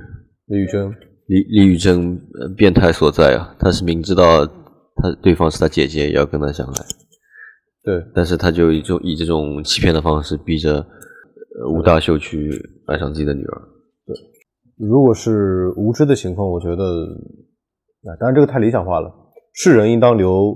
[0.47, 0.91] 李宇珍，
[1.27, 6.85] 李李宇珍呃变态所在啊，他是明知道他对方是他姐姐，也要跟他相爱，
[7.85, 12.51] 对，但是他就以这种以这种欺骗的方式逼着呃吴大秀去
[12.87, 13.63] 爱上自己的女儿。
[14.07, 14.15] 对
[14.77, 16.83] 如果是无知的情况，我觉得，
[18.11, 19.09] 啊，当然这个太理想化了。
[19.55, 20.55] 世人应当留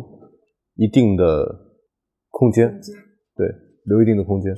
[0.74, 1.46] 一定的
[2.30, 2.68] 空间，
[3.37, 3.46] 对，
[3.84, 4.52] 留一定的空间。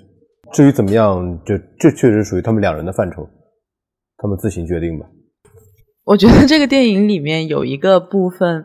[0.52, 3.28] 至于怎么样，这这确实属于他们两人的范畴，
[4.16, 5.06] 他们自行决定吧。
[6.04, 8.64] 我觉得这个电影里面有一个部分，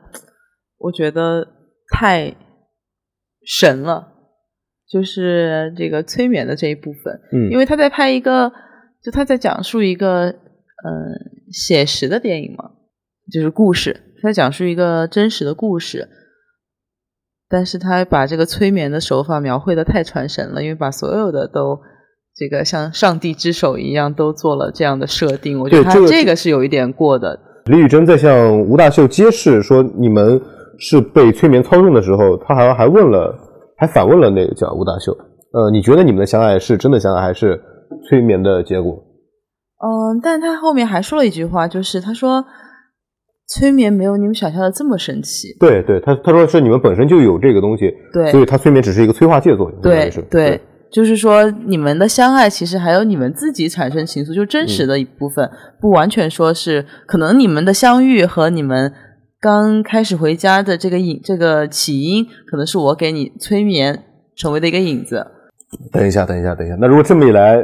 [0.78, 1.46] 我觉得
[1.94, 2.34] 太
[3.46, 4.14] 神了，
[4.90, 7.20] 就是这个催眠的这一部分。
[7.34, 8.52] 嗯因为他在拍一个，
[9.04, 11.16] 就他在讲述一个嗯、呃
[11.52, 12.72] 写实的电影嘛，
[13.32, 16.08] 就是故事，他讲述一个真实的故事，
[17.50, 21.80] 但是他把这个催眠的手法描绘的太传神了，因为把所有的都
[22.36, 27.40] 这个像上帝之手一样都做了这样的设定，我觉得他这个这个是有一点过的。
[27.66, 30.40] 李宇珍在向吴大秀揭示说你们
[30.78, 33.36] 是被催眠操纵的时候，他好像还问了，
[33.78, 35.12] 还反问了那个叫吴大秀，
[35.52, 37.60] 呃，你觉得你们的相爱是真的相爱，还是
[38.08, 39.04] 催眠的结果？
[39.82, 42.46] 嗯，但他后面还说了一句话，就是他说
[43.48, 45.56] 催眠没有你们想象的这么神奇。
[45.60, 49.82] 对对，他他说是你们本身就有这个东西，对所以他催眠只是一个催化剂的作用。
[49.82, 50.60] 对是对，
[50.92, 58.92] 就是说你们的相爱其实还有你们自己产生情愫，就真实的一部分，不完全说是可能你们的相遇和你们
[59.40, 64.04] 刚开始回家的这个影这个起因，可能是我给你催眠
[64.36, 65.28] 成为的一个影子。
[65.92, 66.76] 等一下，等一下，等一下。
[66.80, 67.58] 那如果这么一来，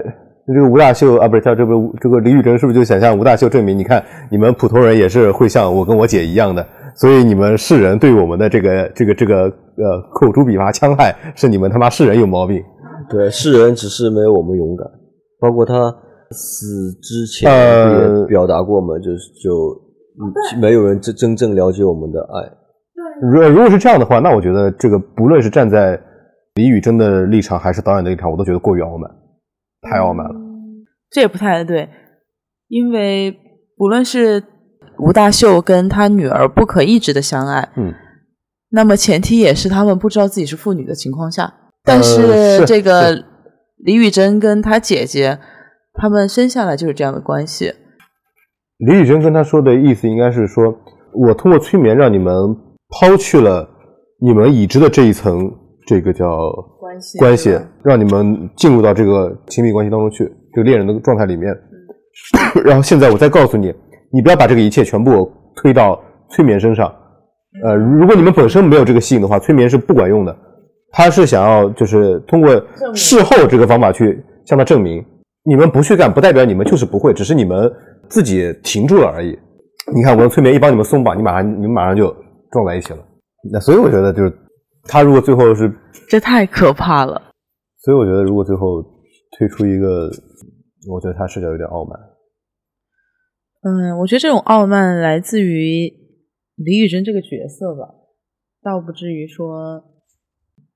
[0.54, 3.78] 这个吴大秀啊，不是叫这个这个李宇珍，是不是就想向吴大秀证明？
[3.78, 12.62] 你看，你们普通人也是会像我跟我姐一样的，所以你们世人对我们的这个这个这个呃口诛笔伐戕害，是你们他妈世人有毛病。
[13.10, 14.88] 对，世人只是没有我们勇敢。
[15.40, 15.74] 包括他
[16.32, 19.52] 死之前呃也表达过嘛，就是就
[20.20, 22.50] 嗯没有人真真正了解我们的爱。
[23.22, 26.00] 如如果是这样的话，那我觉得这个不论是站在
[26.56, 29.10] 李宇珍的立场，还是导演的立场，我都觉得过于傲慢，
[29.82, 30.36] 太傲慢了。
[31.10, 31.90] 这也不太对，
[32.68, 33.36] 因为
[33.76, 34.44] 不论是
[35.00, 37.94] 吴大秀跟他女儿不可抑制的相爱，嗯，
[38.70, 41.54] 那么前提也是他们不知道自己是妇女的情况下。
[41.84, 43.26] 但呃是这个
[43.78, 45.40] 李宇珍跟她姐姐，
[45.94, 47.74] 他们生下来就是这样的关系。
[48.78, 50.64] 李宇珍跟他说的意思应该是说，
[51.14, 52.34] 我通过催眠让你们
[52.90, 53.68] 抛去了
[54.20, 55.52] 你们已知的这一层，
[55.86, 56.28] 这个叫
[56.80, 61.56] 关系关系，让你们进入到这个亲密关系当中去，这个恋人的状态里面。
[62.66, 63.74] 然后现在我再告诉你，
[64.12, 66.94] 你不要把这个一切全部推到催眠身上。
[67.64, 70.36] 呃，如果你们本身没有这个吸引的话，催眠是不管用的。
[70.92, 72.50] 他是想要就是通过
[72.94, 75.04] 事后这个方法去向他证明，
[75.46, 77.72] 你们不去干，不代表你们就是不会，只是你们
[78.10, 79.38] 自己停住了而已。
[79.96, 82.14] 你看，我用催眠一帮你们松绑，你马上你们马上就
[82.52, 83.00] 撞在一起了。
[83.52, 84.34] 那所以我觉得就是
[84.84, 85.72] 他如果最后是，
[86.10, 87.34] 这太可怕了。
[87.78, 88.82] 所以我觉得如果最后
[89.38, 90.10] 推出一个，
[90.90, 92.00] 我觉得他视角有点傲慢。
[93.64, 95.92] 嗯，我觉得这种傲慢来自于
[96.56, 97.94] 李宇珍这个角色吧，
[98.64, 99.84] 倒不至于说。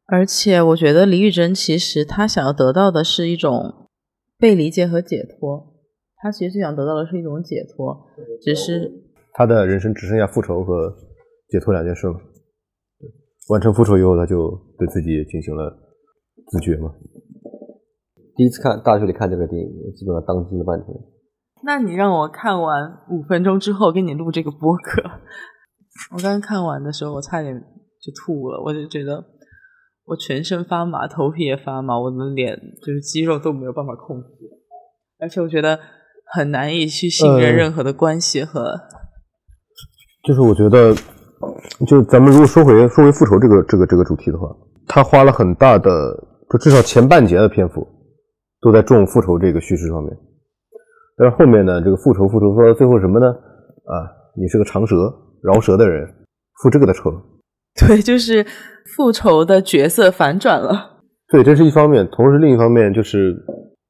[0.07, 3.89] 而且我觉得李宇珍其实她想要得到的是一种
[4.37, 5.73] 被理解和解脱，
[6.17, 8.05] 他其实最想得到的是一种解脱，
[8.43, 8.91] 只是
[9.33, 10.95] 他的人生只剩下复仇和
[11.49, 12.13] 解脱两件事了。
[13.47, 15.69] 对完成复仇以后，他就对自己进行了
[16.51, 16.91] 自觉嘛。
[18.35, 20.89] 第一次看大学里看这个电影，我基本上当机了半天。
[21.63, 25.01] 那你让我看完五分钟之后给你录这个播客，
[26.13, 29.23] 我刚看完的时候我差点就吐了，我就觉得
[30.05, 34.27] 我全身发麻，头皮也发麻，我的脸就是肌肉都没有办法控制，
[35.19, 35.79] 而且我觉得
[36.35, 38.81] 很难以去信任嗯任何的关系和、
[40.23, 40.93] 就是我觉得，
[41.87, 44.47] 就咱们如果说回说回复仇这个这个这个主题的话，
[44.87, 45.89] 他花了很大的，
[46.49, 47.87] 就至少前半节的篇幅
[48.61, 50.15] 都在重复仇这个叙事上面。
[51.17, 53.27] 但是后面呢，这个复仇复仇说到最后什么呢？
[53.27, 53.93] 啊，
[54.35, 56.07] 你是个长舌饶舌的人，
[56.61, 57.11] 复这个的仇。
[57.79, 58.45] 对，就是
[58.95, 60.99] 复仇的角色反转了。
[61.29, 63.33] 对，这是一方面，同时另一方面就是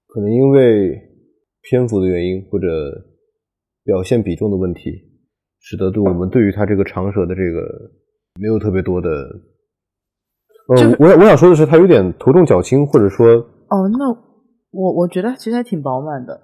[0.08, 0.98] 可能因为
[1.64, 2.68] 篇幅的原因或者
[3.84, 4.92] 表现比重的问题，
[5.66, 7.60] 使得对我们对于他这个长舌的这个
[8.40, 9.10] 没有特别多的。
[10.70, 14.10] 呃就是，我想我想说的是，他有点头重脚轻，或者说哦，那
[14.72, 16.40] 我我觉得其实还挺饱满的，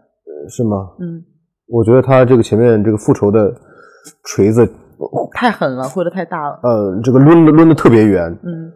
[0.49, 0.93] 是吗？
[0.99, 1.23] 嗯，
[1.67, 3.53] 我觉得他这个前面这个复仇的
[4.23, 4.67] 锤子，
[5.33, 8.71] 太狠了，挥的太大了，呃，这个抡的抡的特别远，嗯，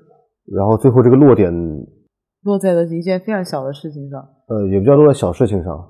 [0.56, 1.52] 然后最后这个落点，
[2.44, 4.22] 落在了一件非常小的事情上。
[4.48, 5.90] 呃，也不叫落在小事情上，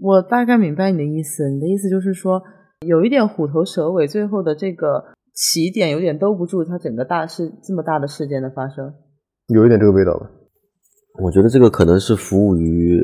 [0.00, 2.40] 我大概明白你的意思，你的意思就是说，
[2.86, 8.92] 有一点虎头蛇尾，最后的这个起点有点兜不住它整个大事这么大的事件的发生。
[9.48, 10.30] 有一点这个味道吧。
[11.22, 12.98] 我觉得这个可能是服务于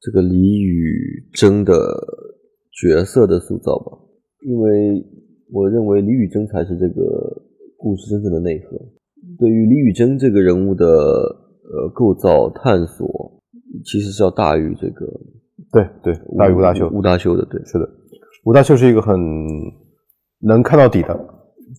[0.00, 1.74] 这个李宇珍的
[2.70, 3.98] 角色的塑造吧，
[4.46, 5.04] 因为
[5.52, 7.42] 我认为李宇珍才是这个
[7.76, 8.78] 故事真正的内核。
[9.40, 13.42] 对于李宇珍这个人物的呃构造探索，
[13.84, 15.06] 其实是要大于这个
[15.72, 17.88] 对对，大于吴大秀，吴大秀的，对，是的，
[18.48, 19.14] 吴大秀是一个很
[20.40, 21.14] 能看到底的，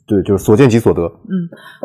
[0.05, 1.01] 对，就是所见即所得。
[1.01, 1.33] 嗯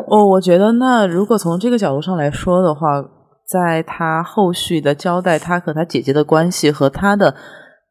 [0.07, 3.03] 哦，我觉得那如果从这个角度上来说的话，
[3.47, 7.33] 在他后续的交代他和他姐姐的关系和他的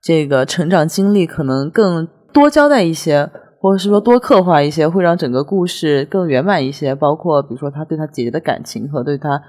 [0.00, 3.28] 这个成长经历，可能更多交代一些，
[3.60, 6.94] 或者是说多刻画一些，会让整个故事更圆满一些。
[6.94, 9.42] 包括比如说他对他姐姐的感情和对他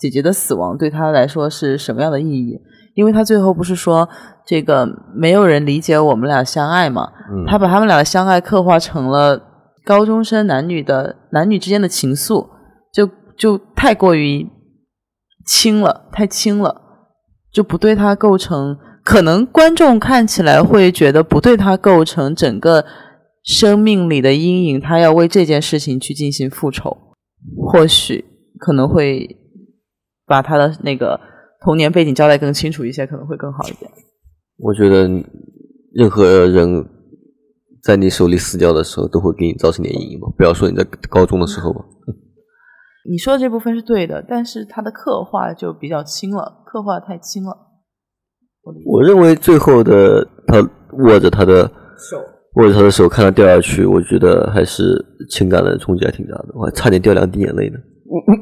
[0.00, 2.60] 姐姐的死亡对他来说是什么样的意义？
[2.94, 4.08] 因为他最后不是说
[4.46, 9.40] 这个没有人理解我们俩相爱嘛，嗯，他把他们俩的相爱刻画成了
[9.84, 12.48] 高中生男女的男女之间的情愫，
[12.92, 14.48] 就就太过于
[15.46, 16.82] 轻了，太轻了，
[17.52, 18.78] 就不对他构成。
[19.04, 22.84] 可能观众看起来会觉得不对他构成整个
[23.42, 26.94] 生命里的阴影，他要为这件事情去进行复仇，
[27.56, 28.26] 或许
[28.58, 29.26] 可能会
[30.26, 31.18] 把他的那个
[31.64, 33.90] 童年背景交代更清楚一些，可能会更好一点。
[34.58, 35.08] 我觉得
[35.94, 36.84] 任何人
[37.82, 40.28] 在你手里死掉的时候，都会给你造成点阴影吧。
[40.36, 41.80] 不要说你在高中的时候吧。
[43.10, 47.56] 你说的这部分是对的，但是他的刻画就比较轻了，刻画太轻了。
[48.84, 50.58] 我认为最后的他
[51.04, 51.62] 握着他的
[51.96, 52.18] 手，
[52.56, 54.82] 握着他的手看他掉下去，我觉得还是
[55.30, 57.78] 情感的冲击还挺大的，我还差点掉两滴眼泪呢。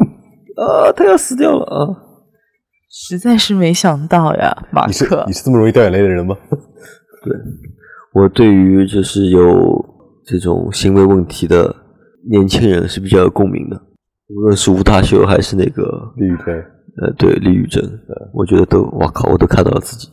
[0.61, 1.87] 啊，他要死掉了啊！
[2.89, 6.37] 实在是没想到呀，马克，你是这么容易掉眼泪的人吗？
[6.51, 7.33] 对，
[8.15, 9.85] 我对于就是有
[10.25, 11.75] 这种行为问题的
[12.31, 13.77] 年轻人是比较有共鸣的，
[14.29, 15.83] 无论是吴大秀还是那个
[16.17, 16.57] 李宇春，
[17.03, 17.83] 呃，对，李宇珍，
[18.33, 20.09] 我觉得都，我靠，我都看到了自己。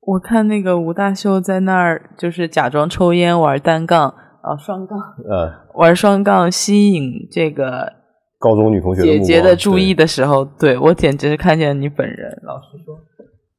[0.00, 7.97] 我看那个吴大秀在那儿，就是假装抽烟玩单杠啊，双杠，呃，玩双杠吸引这个。
[8.38, 12.30] 高中女同学姐姐的注意的时候，对我简直是看见你本人。
[12.44, 12.96] 老实说，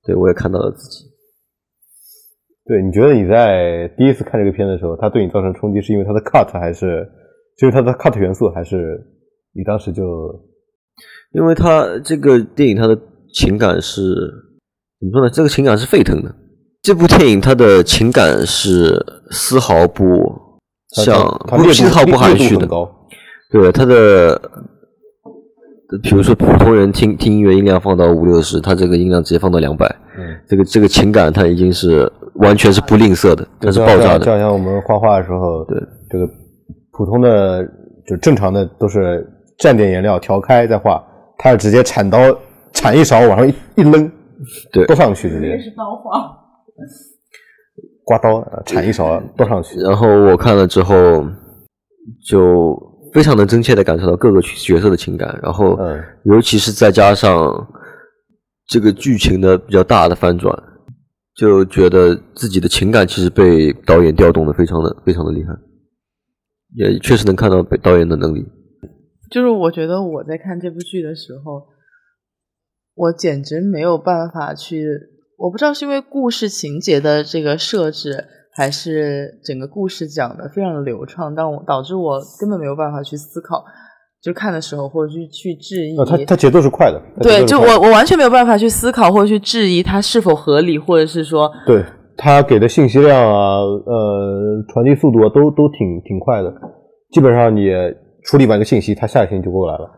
[0.06, 1.06] 对我也看到了自己。
[2.66, 7.06] 对，你觉得你在第一次看这个片的时候，它对你造成冲击，是因为它的 cut 还是
[7.58, 9.00] 就是它的 cut 元素，还是
[9.54, 10.04] 你当时就
[11.34, 12.98] 因为它这个电影它的
[13.34, 14.04] 情感是
[15.00, 15.30] 怎么说呢？
[15.30, 16.34] 这个情感是沸腾的。
[16.82, 20.06] 这部电影它的情感是丝毫不
[20.96, 22.68] 像，不丝毫不含蓄的。
[23.52, 24.40] 对它的，
[26.04, 29.88] 比如说普通人听听音乐音量放到五六十，它这个音量直接放到两百，
[30.20, 34.26] 嗯，这个这个情感它已经是完全是不吝啬的，它是爆炸的。
[34.26, 35.80] 就好像我们画画的时候，对
[36.12, 36.28] 这个
[36.92, 37.66] 普通的
[38.08, 41.04] 就正常的都是蘸点颜料调开再画，
[41.40, 42.20] 它是直接铲刀
[42.74, 44.12] 铲一勺往上一一扔，
[44.72, 45.58] 对，倒上去直接。
[45.58, 46.30] 是刀画，
[48.04, 49.80] 刮刀铲一勺倒上去。
[49.80, 51.26] 然后我看了之后
[52.30, 52.89] 就。
[53.14, 55.78] 非常能真切的感受到各个角色的情感，然后，
[56.26, 57.68] 尤其是再加上
[58.68, 60.56] 这个剧情的比较大的翻转，
[61.36, 65.54] 就觉得自己的情感其实被导演调动的非常的非常的厉害，
[66.76, 68.46] 也确实能看到导演的能力。
[69.32, 71.68] 就是我觉得我在看这部剧的时候，
[72.96, 74.86] 我简直没有办法去，
[75.38, 78.26] 我不知道是因为故事情节的这个设置。
[78.60, 83.64] 还是整个故事讲的非常的流畅，但我导致我根本没有办法去思考，
[84.22, 85.96] 就看的时候或者去去质疑。
[86.06, 87.02] 它它节奏是快的。
[87.22, 91.82] 对，就我我完全没有办法去思考或者去质疑它是否合理，或者是说，对
[92.18, 96.54] 他给的信息量啊，呃，传递速度啊，都都挺挺快的。
[97.12, 97.70] 基本上你
[98.26, 99.90] 处理完一个信息，他下一个信息就过来了，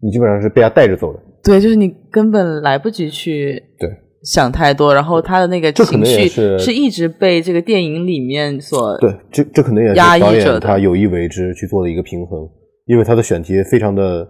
[0.00, 1.18] 你基本上是被他带着走的。
[1.42, 3.60] 对，就是你根本来不及去。
[3.80, 3.90] 对。
[4.22, 6.28] 想太多，然后他的那个情绪
[6.58, 12.48] 是一直被这个电影里面所对，这这可能也是导演他有意为之去做的一个平衡，
[12.86, 14.26] 因为他的选题非常的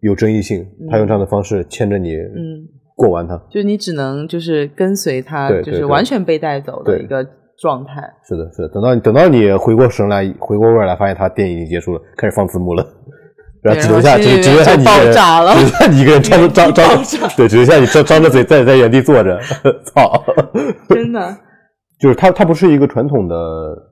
[0.00, 2.64] 有争议性，他用这样的方式牵着你，嗯，
[2.96, 7.22] 过完它，就你只能就是跟随他，就是完全被带走的一个
[7.58, 8.02] 状态。
[8.26, 12.86] 是的，是的，等到等到你回过神来，回过味儿来，发现他电影已经结束了，开始放字幕了。
[13.66, 17.04] 然后只留下，只只留下你一个人，只留下你一个人张着张张，
[17.36, 19.38] 对，只留下你张张着嘴在在原地坐着，
[19.92, 20.22] 操！
[20.88, 21.36] 真的，
[22.00, 23.34] 就是他他不是一个传统的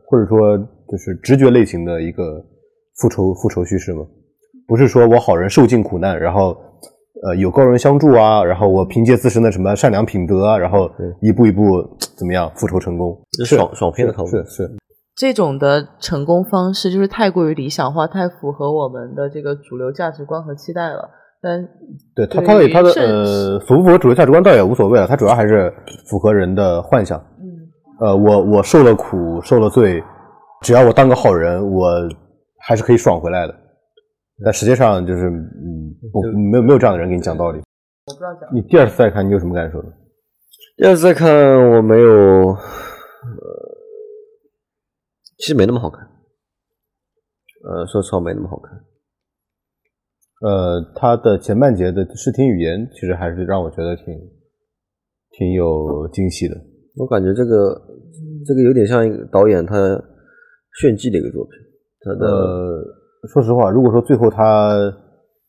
[0.09, 0.57] 或者说
[0.91, 2.41] 就是直觉类型的一个
[3.01, 4.03] 复仇复仇叙事吗？
[4.67, 6.57] 不是说我好人受尽苦难，然后
[7.27, 11.83] 呃有高人相助啊，然后我凭借自身的什么善良品德啊，然后一步一步
[12.17, 13.19] 怎么样复仇成功？
[13.45, 14.71] 爽爽片的套路是是。
[15.16, 21.09] 这种的成功方式就是太过于理想化，太符合我们的这个主流价值观和期待了。
[21.40, 21.68] 但
[22.16, 25.72] 对他，他的他的呃，符不符合主流价值观倒也无所谓了，他主要还是
[26.09, 27.18] 符合人的幻想。
[27.38, 27.44] 嗯，
[28.00, 30.03] 呃，我我受了苦，受了罪，
[30.62, 31.90] 只要我当个好人，我
[32.59, 33.55] 还是可以爽回来的。
[34.44, 35.94] 但实际上就是，嗯，
[36.50, 37.59] 没有没有这样的人给你讲道理。
[37.59, 38.48] 我不知道讲。
[38.53, 39.88] 你第二次再看，你有什么感受呢？
[40.77, 41.31] 第二次再看，
[41.70, 42.09] 我没有。
[42.48, 43.63] 呃。
[45.37, 46.00] 其实没那么好看，
[47.65, 48.73] 呃，说实话没那么好看。
[50.40, 54.04] 呃，他的前半节的视听语言其实还是让我觉得挺
[55.31, 56.54] 挺有惊喜的。
[56.96, 57.75] 我感觉这个
[58.46, 59.75] 这个有点像一个导演他
[60.81, 61.52] 炫技的一个作品。
[62.00, 62.85] 他的
[63.29, 64.77] 说实话，如果说最后他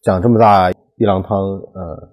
[0.02, 2.10] 讲这么大一郎汤，呃，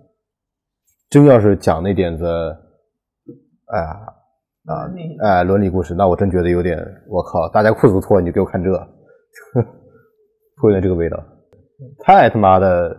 [1.08, 4.21] 真要是讲那点子，哎呀。
[4.66, 4.86] 啊，
[5.22, 8.70] 哎，伦理故事，那我真觉得有点，我靠，大家裤子都脱了，你就给我看这，
[10.60, 11.16] 会有点这个味道，
[12.04, 12.96] 太他妈的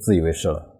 [0.00, 0.70] 自以为是了。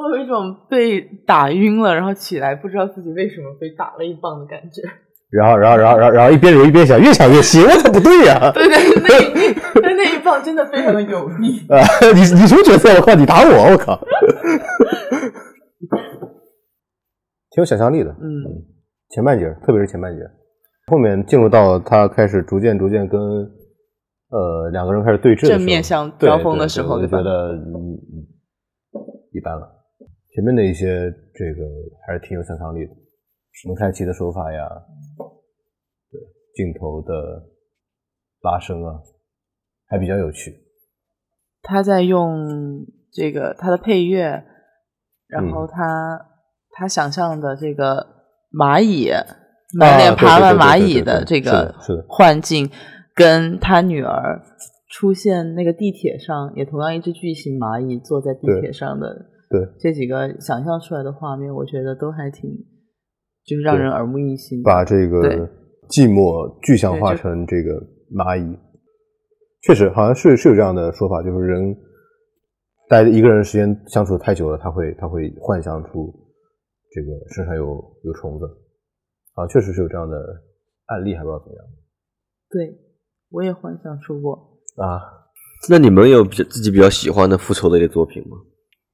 [0.00, 4.82] 我有一种被打晕了，然后起来不知道自己为什么被打了一棒的感觉。
[5.30, 8.50] 然后，然后，然后，然后，然后一边揉一边想，越想越气，我操，不对呀！
[8.52, 11.60] 对对，那 那那一棒真的非常的有力。
[11.68, 11.78] 啊，
[12.12, 12.92] 你你什么角色？
[12.96, 13.96] 我靠，你打我，我靠！
[17.52, 18.10] 挺有想象力的。
[18.10, 18.42] 嗯，
[19.10, 20.22] 前半截，特别是前半截，
[20.86, 27.54] 后面进入到他开始逐渐逐渐跟呃两个人开始对峙正面相对交锋的时候就觉得
[29.32, 29.68] 一般了。
[30.32, 31.66] 前面的一些这个
[32.06, 32.92] 还是挺有想象力的，
[33.66, 34.68] 蒙太奇的手法呀，
[36.10, 36.20] 对
[36.54, 37.12] 镜头的
[38.42, 39.02] 拉伸啊，
[39.88, 40.54] 还比较有趣。
[41.62, 44.44] 他在用这个他的配乐，
[45.26, 46.26] 然嗯后他、
[46.70, 48.19] 他想象的这个
[48.52, 49.10] 蚂蚁
[49.78, 51.74] 满脸爬满对对对蚂蚁的这个
[52.08, 52.68] 幻境，
[53.14, 54.42] 跟他女儿
[54.90, 59.06] 出现那个地铁上，也同样一只巨型蚂蚁坐在地铁上的
[59.48, 62.50] 对这几个想象出来的画面，我觉得都还挺，
[63.44, 64.62] 就是让人耳目一新。
[64.62, 65.48] 把这个
[65.88, 67.80] 寂寞具象化成这个
[68.12, 68.58] 蚂蚁。
[69.62, 71.76] 确实，好像是是有这样的说法，就是人
[72.88, 76.12] 待一个人时间相处太久了，他会他会幻想出
[76.90, 77.64] 这个身上有
[78.04, 78.46] 有虫子。
[79.34, 80.16] 啊，确实是有这样的
[80.86, 81.64] 案例，还不知道怎么样
[82.50, 82.76] 对，
[83.30, 84.34] 我也幻想出过。
[84.76, 85.18] 啊。
[85.68, 88.36] 那你们有比自己比较喜欢的复仇类的作品吗？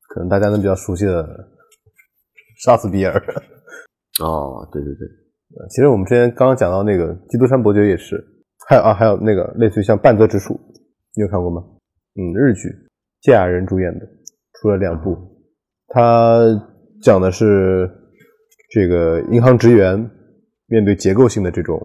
[0.08, 1.24] 可能大家能比较熟悉的
[2.64, 3.14] 杀死比尔。
[4.20, 5.06] 哦，对对对，
[5.60, 8.16] 呃其实我们之前刚刚讲到那个《基督山伯爵》也是，
[8.68, 10.54] 还有啊，还有那个类似于像《半泽直树》，
[11.14, 11.62] 你有看过吗？
[12.16, 12.68] 嗯，日剧，
[13.20, 14.06] 芥雅人主演的，
[14.54, 15.16] 出了两部。
[15.88, 16.48] 他
[17.02, 17.90] 讲的是
[18.70, 19.98] 这个银行职员
[20.66, 21.80] 面对结构性的这种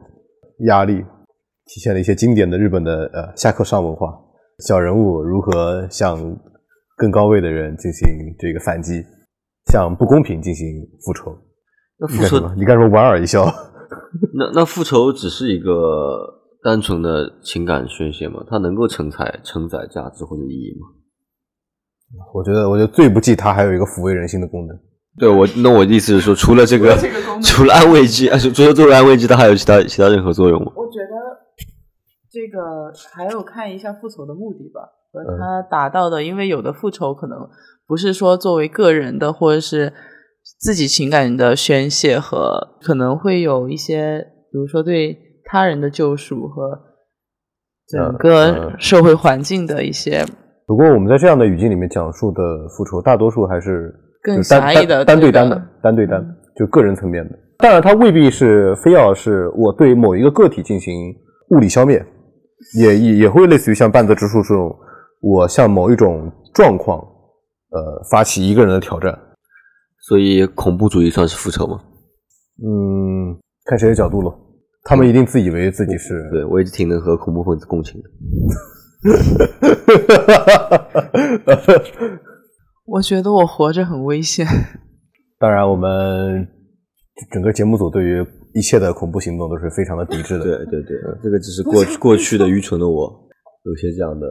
[0.66, 0.96] 压力，
[1.66, 4.08] 体现了一些经典的日本的呃下课上文化，
[4.68, 6.18] 小人物如何向
[6.98, 8.08] 更高位的人进行
[8.40, 9.04] 这个反击，
[9.72, 10.68] 向不公平进行
[11.06, 11.38] 复仇。
[11.98, 12.56] 那复仇你干什么？
[12.58, 12.90] 你干什么？
[12.90, 13.46] 莞尔一笑。
[14.34, 15.70] 那那复仇只是一个
[16.64, 18.44] 单纯的情感宣泄吗？
[18.50, 20.88] 它能够承载承载价值或者意义吗？
[22.34, 24.78] 我觉得，我觉得最不济，它还有一个抚慰人心的功能。
[25.20, 30.72] 对我，那我的意思是说，除了这个，这个除了安慰剂，啊，除了作为安慰剂，它还有其他其他任何作用吗？
[30.76, 31.12] 我觉得
[32.32, 34.82] 这个还有看一下复仇的目的吧，
[35.12, 35.38] 和嗯。
[35.38, 37.38] 他达到的，因为有的复仇可能
[37.86, 39.92] 不是说作为个人的，或者是
[40.60, 44.20] 自己情感的宣泄和，可能会有一些，
[44.52, 46.80] 比如说对他人的救赎和
[47.88, 48.80] 整嗯个嗯。
[48.80, 50.26] 社会环境的一些
[50.66, 57.38] 不过我们在这样的语境里面讲述的复仇，大多数还是更单狭义的单单对单的，单对单嗯，就个人层面的。
[57.58, 61.14] 当然，它未必是非要是我对某一个个体进行
[61.50, 62.04] 物理消灭，
[62.80, 64.76] 也也也会类似于像半泽直树这种，
[65.22, 67.00] 我向某一种状况，
[67.70, 69.18] 呃，发起一个人的挑战。
[70.08, 71.80] 所以恐怖主义算是复仇吗？
[72.64, 74.34] 嗯，看谁的角度了。
[74.84, 78.10] 他们一定自以为自己是对我一直挺能和恐怖分子共情的。
[82.92, 84.46] 我觉得我活着很危险。
[85.40, 86.46] 当然，我们
[87.32, 90.44] 整个节目组对于一切的恐怖行动都是非常的抵制的。
[90.44, 93.10] 对对对，这个只是过过去的愚蠢的我
[93.64, 94.28] 有些这样的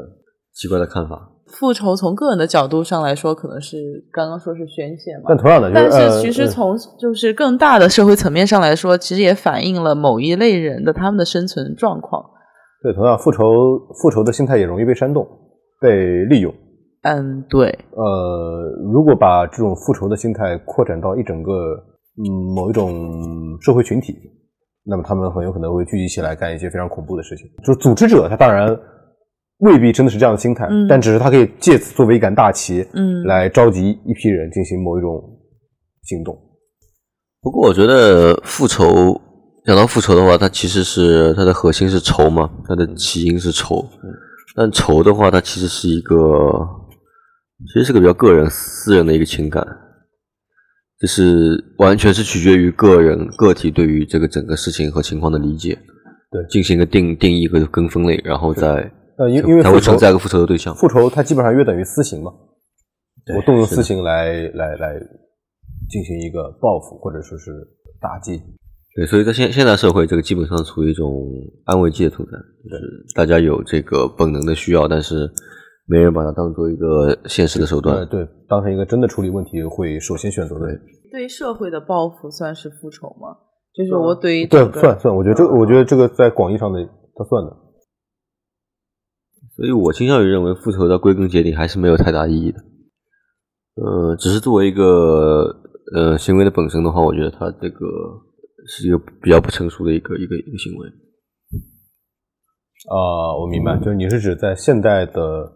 [0.52, 1.18] 奇怪的看法。
[1.58, 3.76] 复仇从个人的角度上来说，可能是
[4.12, 12.22] 刚刚说是宣泄嘛，但同样的，就是但是呃其实呃从就是更大的社会层面上来说，其实也反映了某一类人的他们的生存状况。
[12.82, 13.42] 对同样复仇
[14.00, 15.26] 复仇的心态也容易被煽动、
[15.80, 16.54] 被利用。
[17.02, 21.52] 嗯，对，呃，如果把这种复仇的心态扩展到一整个
[22.18, 24.14] 嗯某一种社会群体，
[24.84, 27.46] 那么他们很有可能会聚集起来干一些非常恐怖的事情。
[27.64, 28.76] 就是组织者他当然
[29.60, 35.22] 未必真的是这样的心态，嗯但只是他可以借此作为一杆大旗，嗯来召集一批人进行某一种
[36.02, 36.36] 行动。
[37.40, 39.18] 不过我觉得复仇，
[39.64, 43.82] 讲到复仇的话，它其实是它的核心是仇嘛，它的起因是仇。
[44.54, 46.14] 但仇的话，它其实是一个，
[47.66, 49.64] 其实是个比较个人、私人的一个情感，
[50.98, 55.78] 就是完全是取决于个人个体对于这个整个事情和情况的理解，
[56.30, 60.74] 对进行一个定定义和跟分类，然后再呃，因因为才会存在一个复仇的对象。
[60.74, 62.32] 复仇它基本上约等于私刑嘛，
[63.26, 64.98] 对我动用私刑来来来
[65.88, 67.50] 进行一个报复或者说是
[68.00, 68.40] 打击。
[68.96, 71.30] 对，所以在现现代社会，这个基本上处于一种
[71.64, 72.32] 安慰剂的存在，
[72.68, 75.30] 就是大家有这个本能的需要，但是
[75.90, 78.08] 没人把它当做一个现实的手呃，段。
[78.08, 80.66] 对，当成一个真的处理问题会首先选择的。
[81.10, 83.36] 对社会的报复算是复仇吗？
[83.74, 86.78] 就是我对于对算算，我觉得这个，我觉得这个在广义上的
[87.14, 87.56] 它算的。
[89.56, 92.58] 所以我倾向于认为，复仇到归根结底还是没有太大意义的。
[93.74, 95.44] 呃，只是作为一个
[95.94, 97.86] 呃行为的本身的话，我觉得它这个
[98.66, 100.88] 是一个比较不成熟的一个一个一个行为。
[102.88, 105.52] 啊、我明白，就是你是指在现代的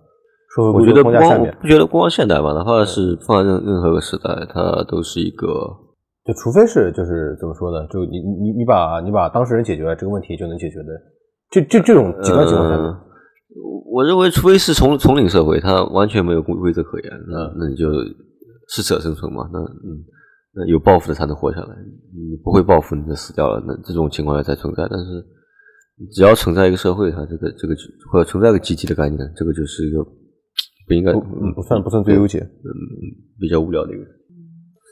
[0.54, 5.46] 社会我觉得不光不觉得光现代吧，哪怕是放在任任何个时代，它都是一个
[6.24, 7.86] 就除非是就是怎么说呢？
[7.88, 10.90] 就你你你把你把当事人解决了，这个问题就能解决的。
[11.50, 12.92] 就就这种极端情况下面，
[13.92, 17.86] 我认为除非是丛丛林社会，它完全没有规规则可言，那那你就
[18.68, 19.48] 适者生存嘛。
[19.52, 20.02] 那嗯，
[20.54, 21.76] 那有报复的才能活下来，
[22.12, 23.62] 你不会报复你就死掉了。
[23.66, 24.88] 那这种情况下才存在。
[24.90, 25.24] 但是
[26.10, 27.74] 只要存在一个社会，它这个这个
[28.10, 29.98] 或者存在一个集体的概念，这个就是一个
[30.86, 32.68] 不应该不算不算最优解，嗯，
[33.40, 34.04] 比较无聊的一个。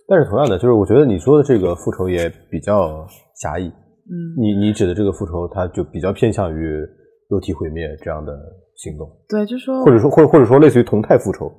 [0.09, 3.07] 但是同样的，就是我觉得你说的这个复仇也比较
[3.41, 3.69] 狭义。
[3.69, 6.81] 嗯，你你指的这个复仇，它就比较偏向于
[7.29, 8.33] 肉体毁灭这样的
[8.77, 9.09] 行动。
[9.29, 11.51] 对，就说或者说或或者说类似于同态复仇。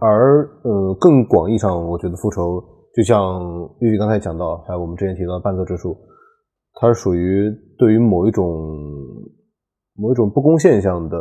[0.00, 2.62] 而呃，更广义上，我觉得复仇
[2.94, 3.40] 就像
[3.80, 5.96] 玉玉刚才讲到，还有我们之前提到的半泽直树，
[6.74, 8.44] 它是属于对于某一种
[9.96, 11.16] 某一种不公现象的。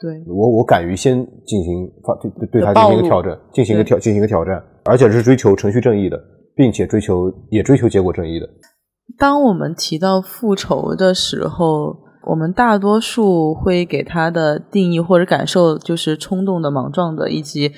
[0.00, 6.16] 对，我我敢于先进行发对对对他进行一个挑战，进行一个挑进行一个挑战，而且是追求程序正义的，
[6.54, 8.48] 并且追求也追求结果正义的。
[9.18, 11.96] 当我们提到复仇的时候，
[12.28, 17.72] 我们大多数会给他的定义或者感受就是冲动的、莽撞的，以及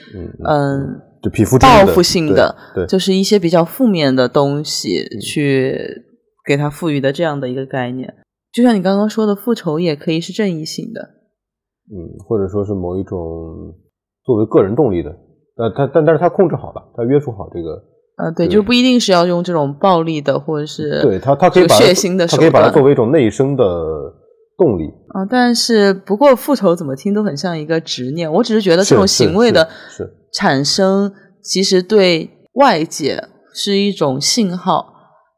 [0.47, 6.05] 嗯，就皮肤报复性的，对，就是一些比较负面的东西去
[6.45, 8.13] 给他赋予的这样的一个概念。
[8.53, 11.20] 就像你刚刚说的，复仇也可以是正义性的。
[11.93, 13.75] 嗯，或者说是某一种
[14.25, 15.11] 作为个人动力的，
[15.57, 17.83] 呃，他但但是他控制好了，他约束好这个，
[18.17, 23.65] 呃，对，就不一定是要用这种暴力的，或者是对他，他可以把血腥的，他可以把它作为一种内生的
[24.57, 24.85] 动力。
[25.09, 29.69] 啊，但是不过复仇怎么听都很像一个执念，我只是觉得这种行为的
[30.33, 31.13] 产生，
[31.43, 34.87] 其实对外界是一种信号。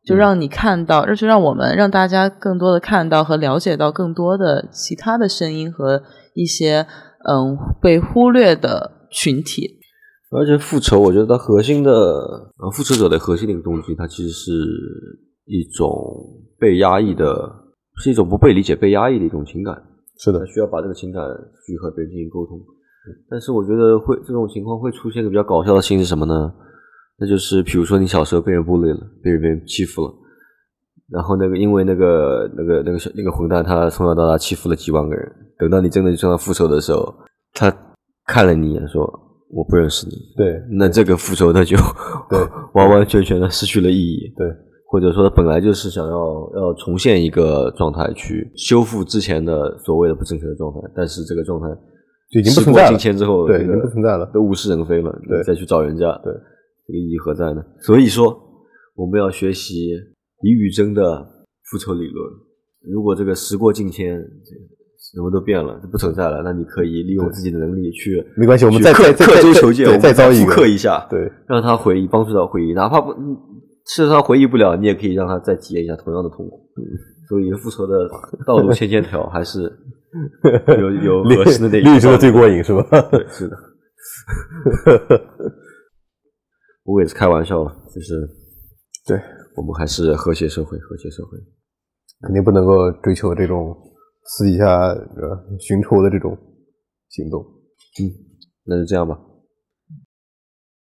[0.05, 6.03] 就让你看到，就让我们让大家更多的看到和了解到更多的其他的声音和
[6.35, 6.87] 一些
[7.29, 9.79] 嗯被忽略的群体。
[10.31, 14.53] 而且复仇，我觉得它核心的呃复仇者的核心的一个动机，它其实是
[15.45, 15.91] 一种
[16.59, 17.35] 被压抑的，
[17.97, 19.77] 是一种不被理解、被压抑的一种情感。
[20.19, 21.23] 是的，需要把这个情感
[21.67, 22.59] 去和别人进行沟通。
[23.29, 26.53] 但是我觉得会这种情况会出现一个比较搞笑的事情是什么呢？
[27.19, 30.15] 那就是，比如说你小时候被人孤立了，被人被人欺负了，
[31.11, 35.31] 然后那个因为那个那个那个小那个混蛋，他从小到大欺负了几万个人，
[35.63, 37.15] 等到你真的向他复仇的时候，
[37.53, 37.73] 他
[38.27, 39.03] 看了你一眼，说
[39.49, 40.17] 我不认识你。
[40.37, 41.77] 对，那这个复仇他就
[42.29, 42.37] 对
[42.75, 44.35] 完完全全的失去了意义。
[44.37, 44.45] 对，
[44.91, 51.69] 或者说他本来就是想要要重现一个状态，去修复之前的所谓的不正确的状态，但是这个状态
[52.31, 52.89] 已经不存在了。
[52.89, 55.17] 境迁之后，对，已经不存在了，都物是人非了。
[55.29, 56.33] 对，再去找人家，对。
[56.85, 57.63] 这个意义何在呢？
[57.81, 58.37] 所以说，
[58.97, 59.93] 我们要学习
[60.41, 61.25] 李宇珍的
[61.71, 62.33] 复仇理论。
[62.91, 64.21] 如果这个时过境迁，
[65.15, 73.13] 什么都变了，不存在了，那你可以利用自己的能力去，没关系，我们再刻刻舟求剑，再造复刻一下，对，让他回忆，帮助他回忆，哪怕不，
[73.87, 76.67] 是他回忆不了，你也可以让他再体验一下同样的痛苦。
[77.29, 78.09] 所以复仇的
[78.47, 79.63] 道路千千条，还是
[80.79, 82.83] 有 有合适的那李宇珍最过瘾是吧？
[83.11, 83.57] 对，是的。
[86.85, 88.29] 我也是开玩笑，就是
[89.07, 89.19] 对
[89.57, 91.39] 我们还是和谐社会，和谐社会
[92.23, 93.75] 肯定不能够追求这种
[94.25, 96.37] 私底下呃寻仇的这种
[97.09, 97.41] 行动。
[98.01, 98.11] 嗯，
[98.65, 99.19] 那就这样吧。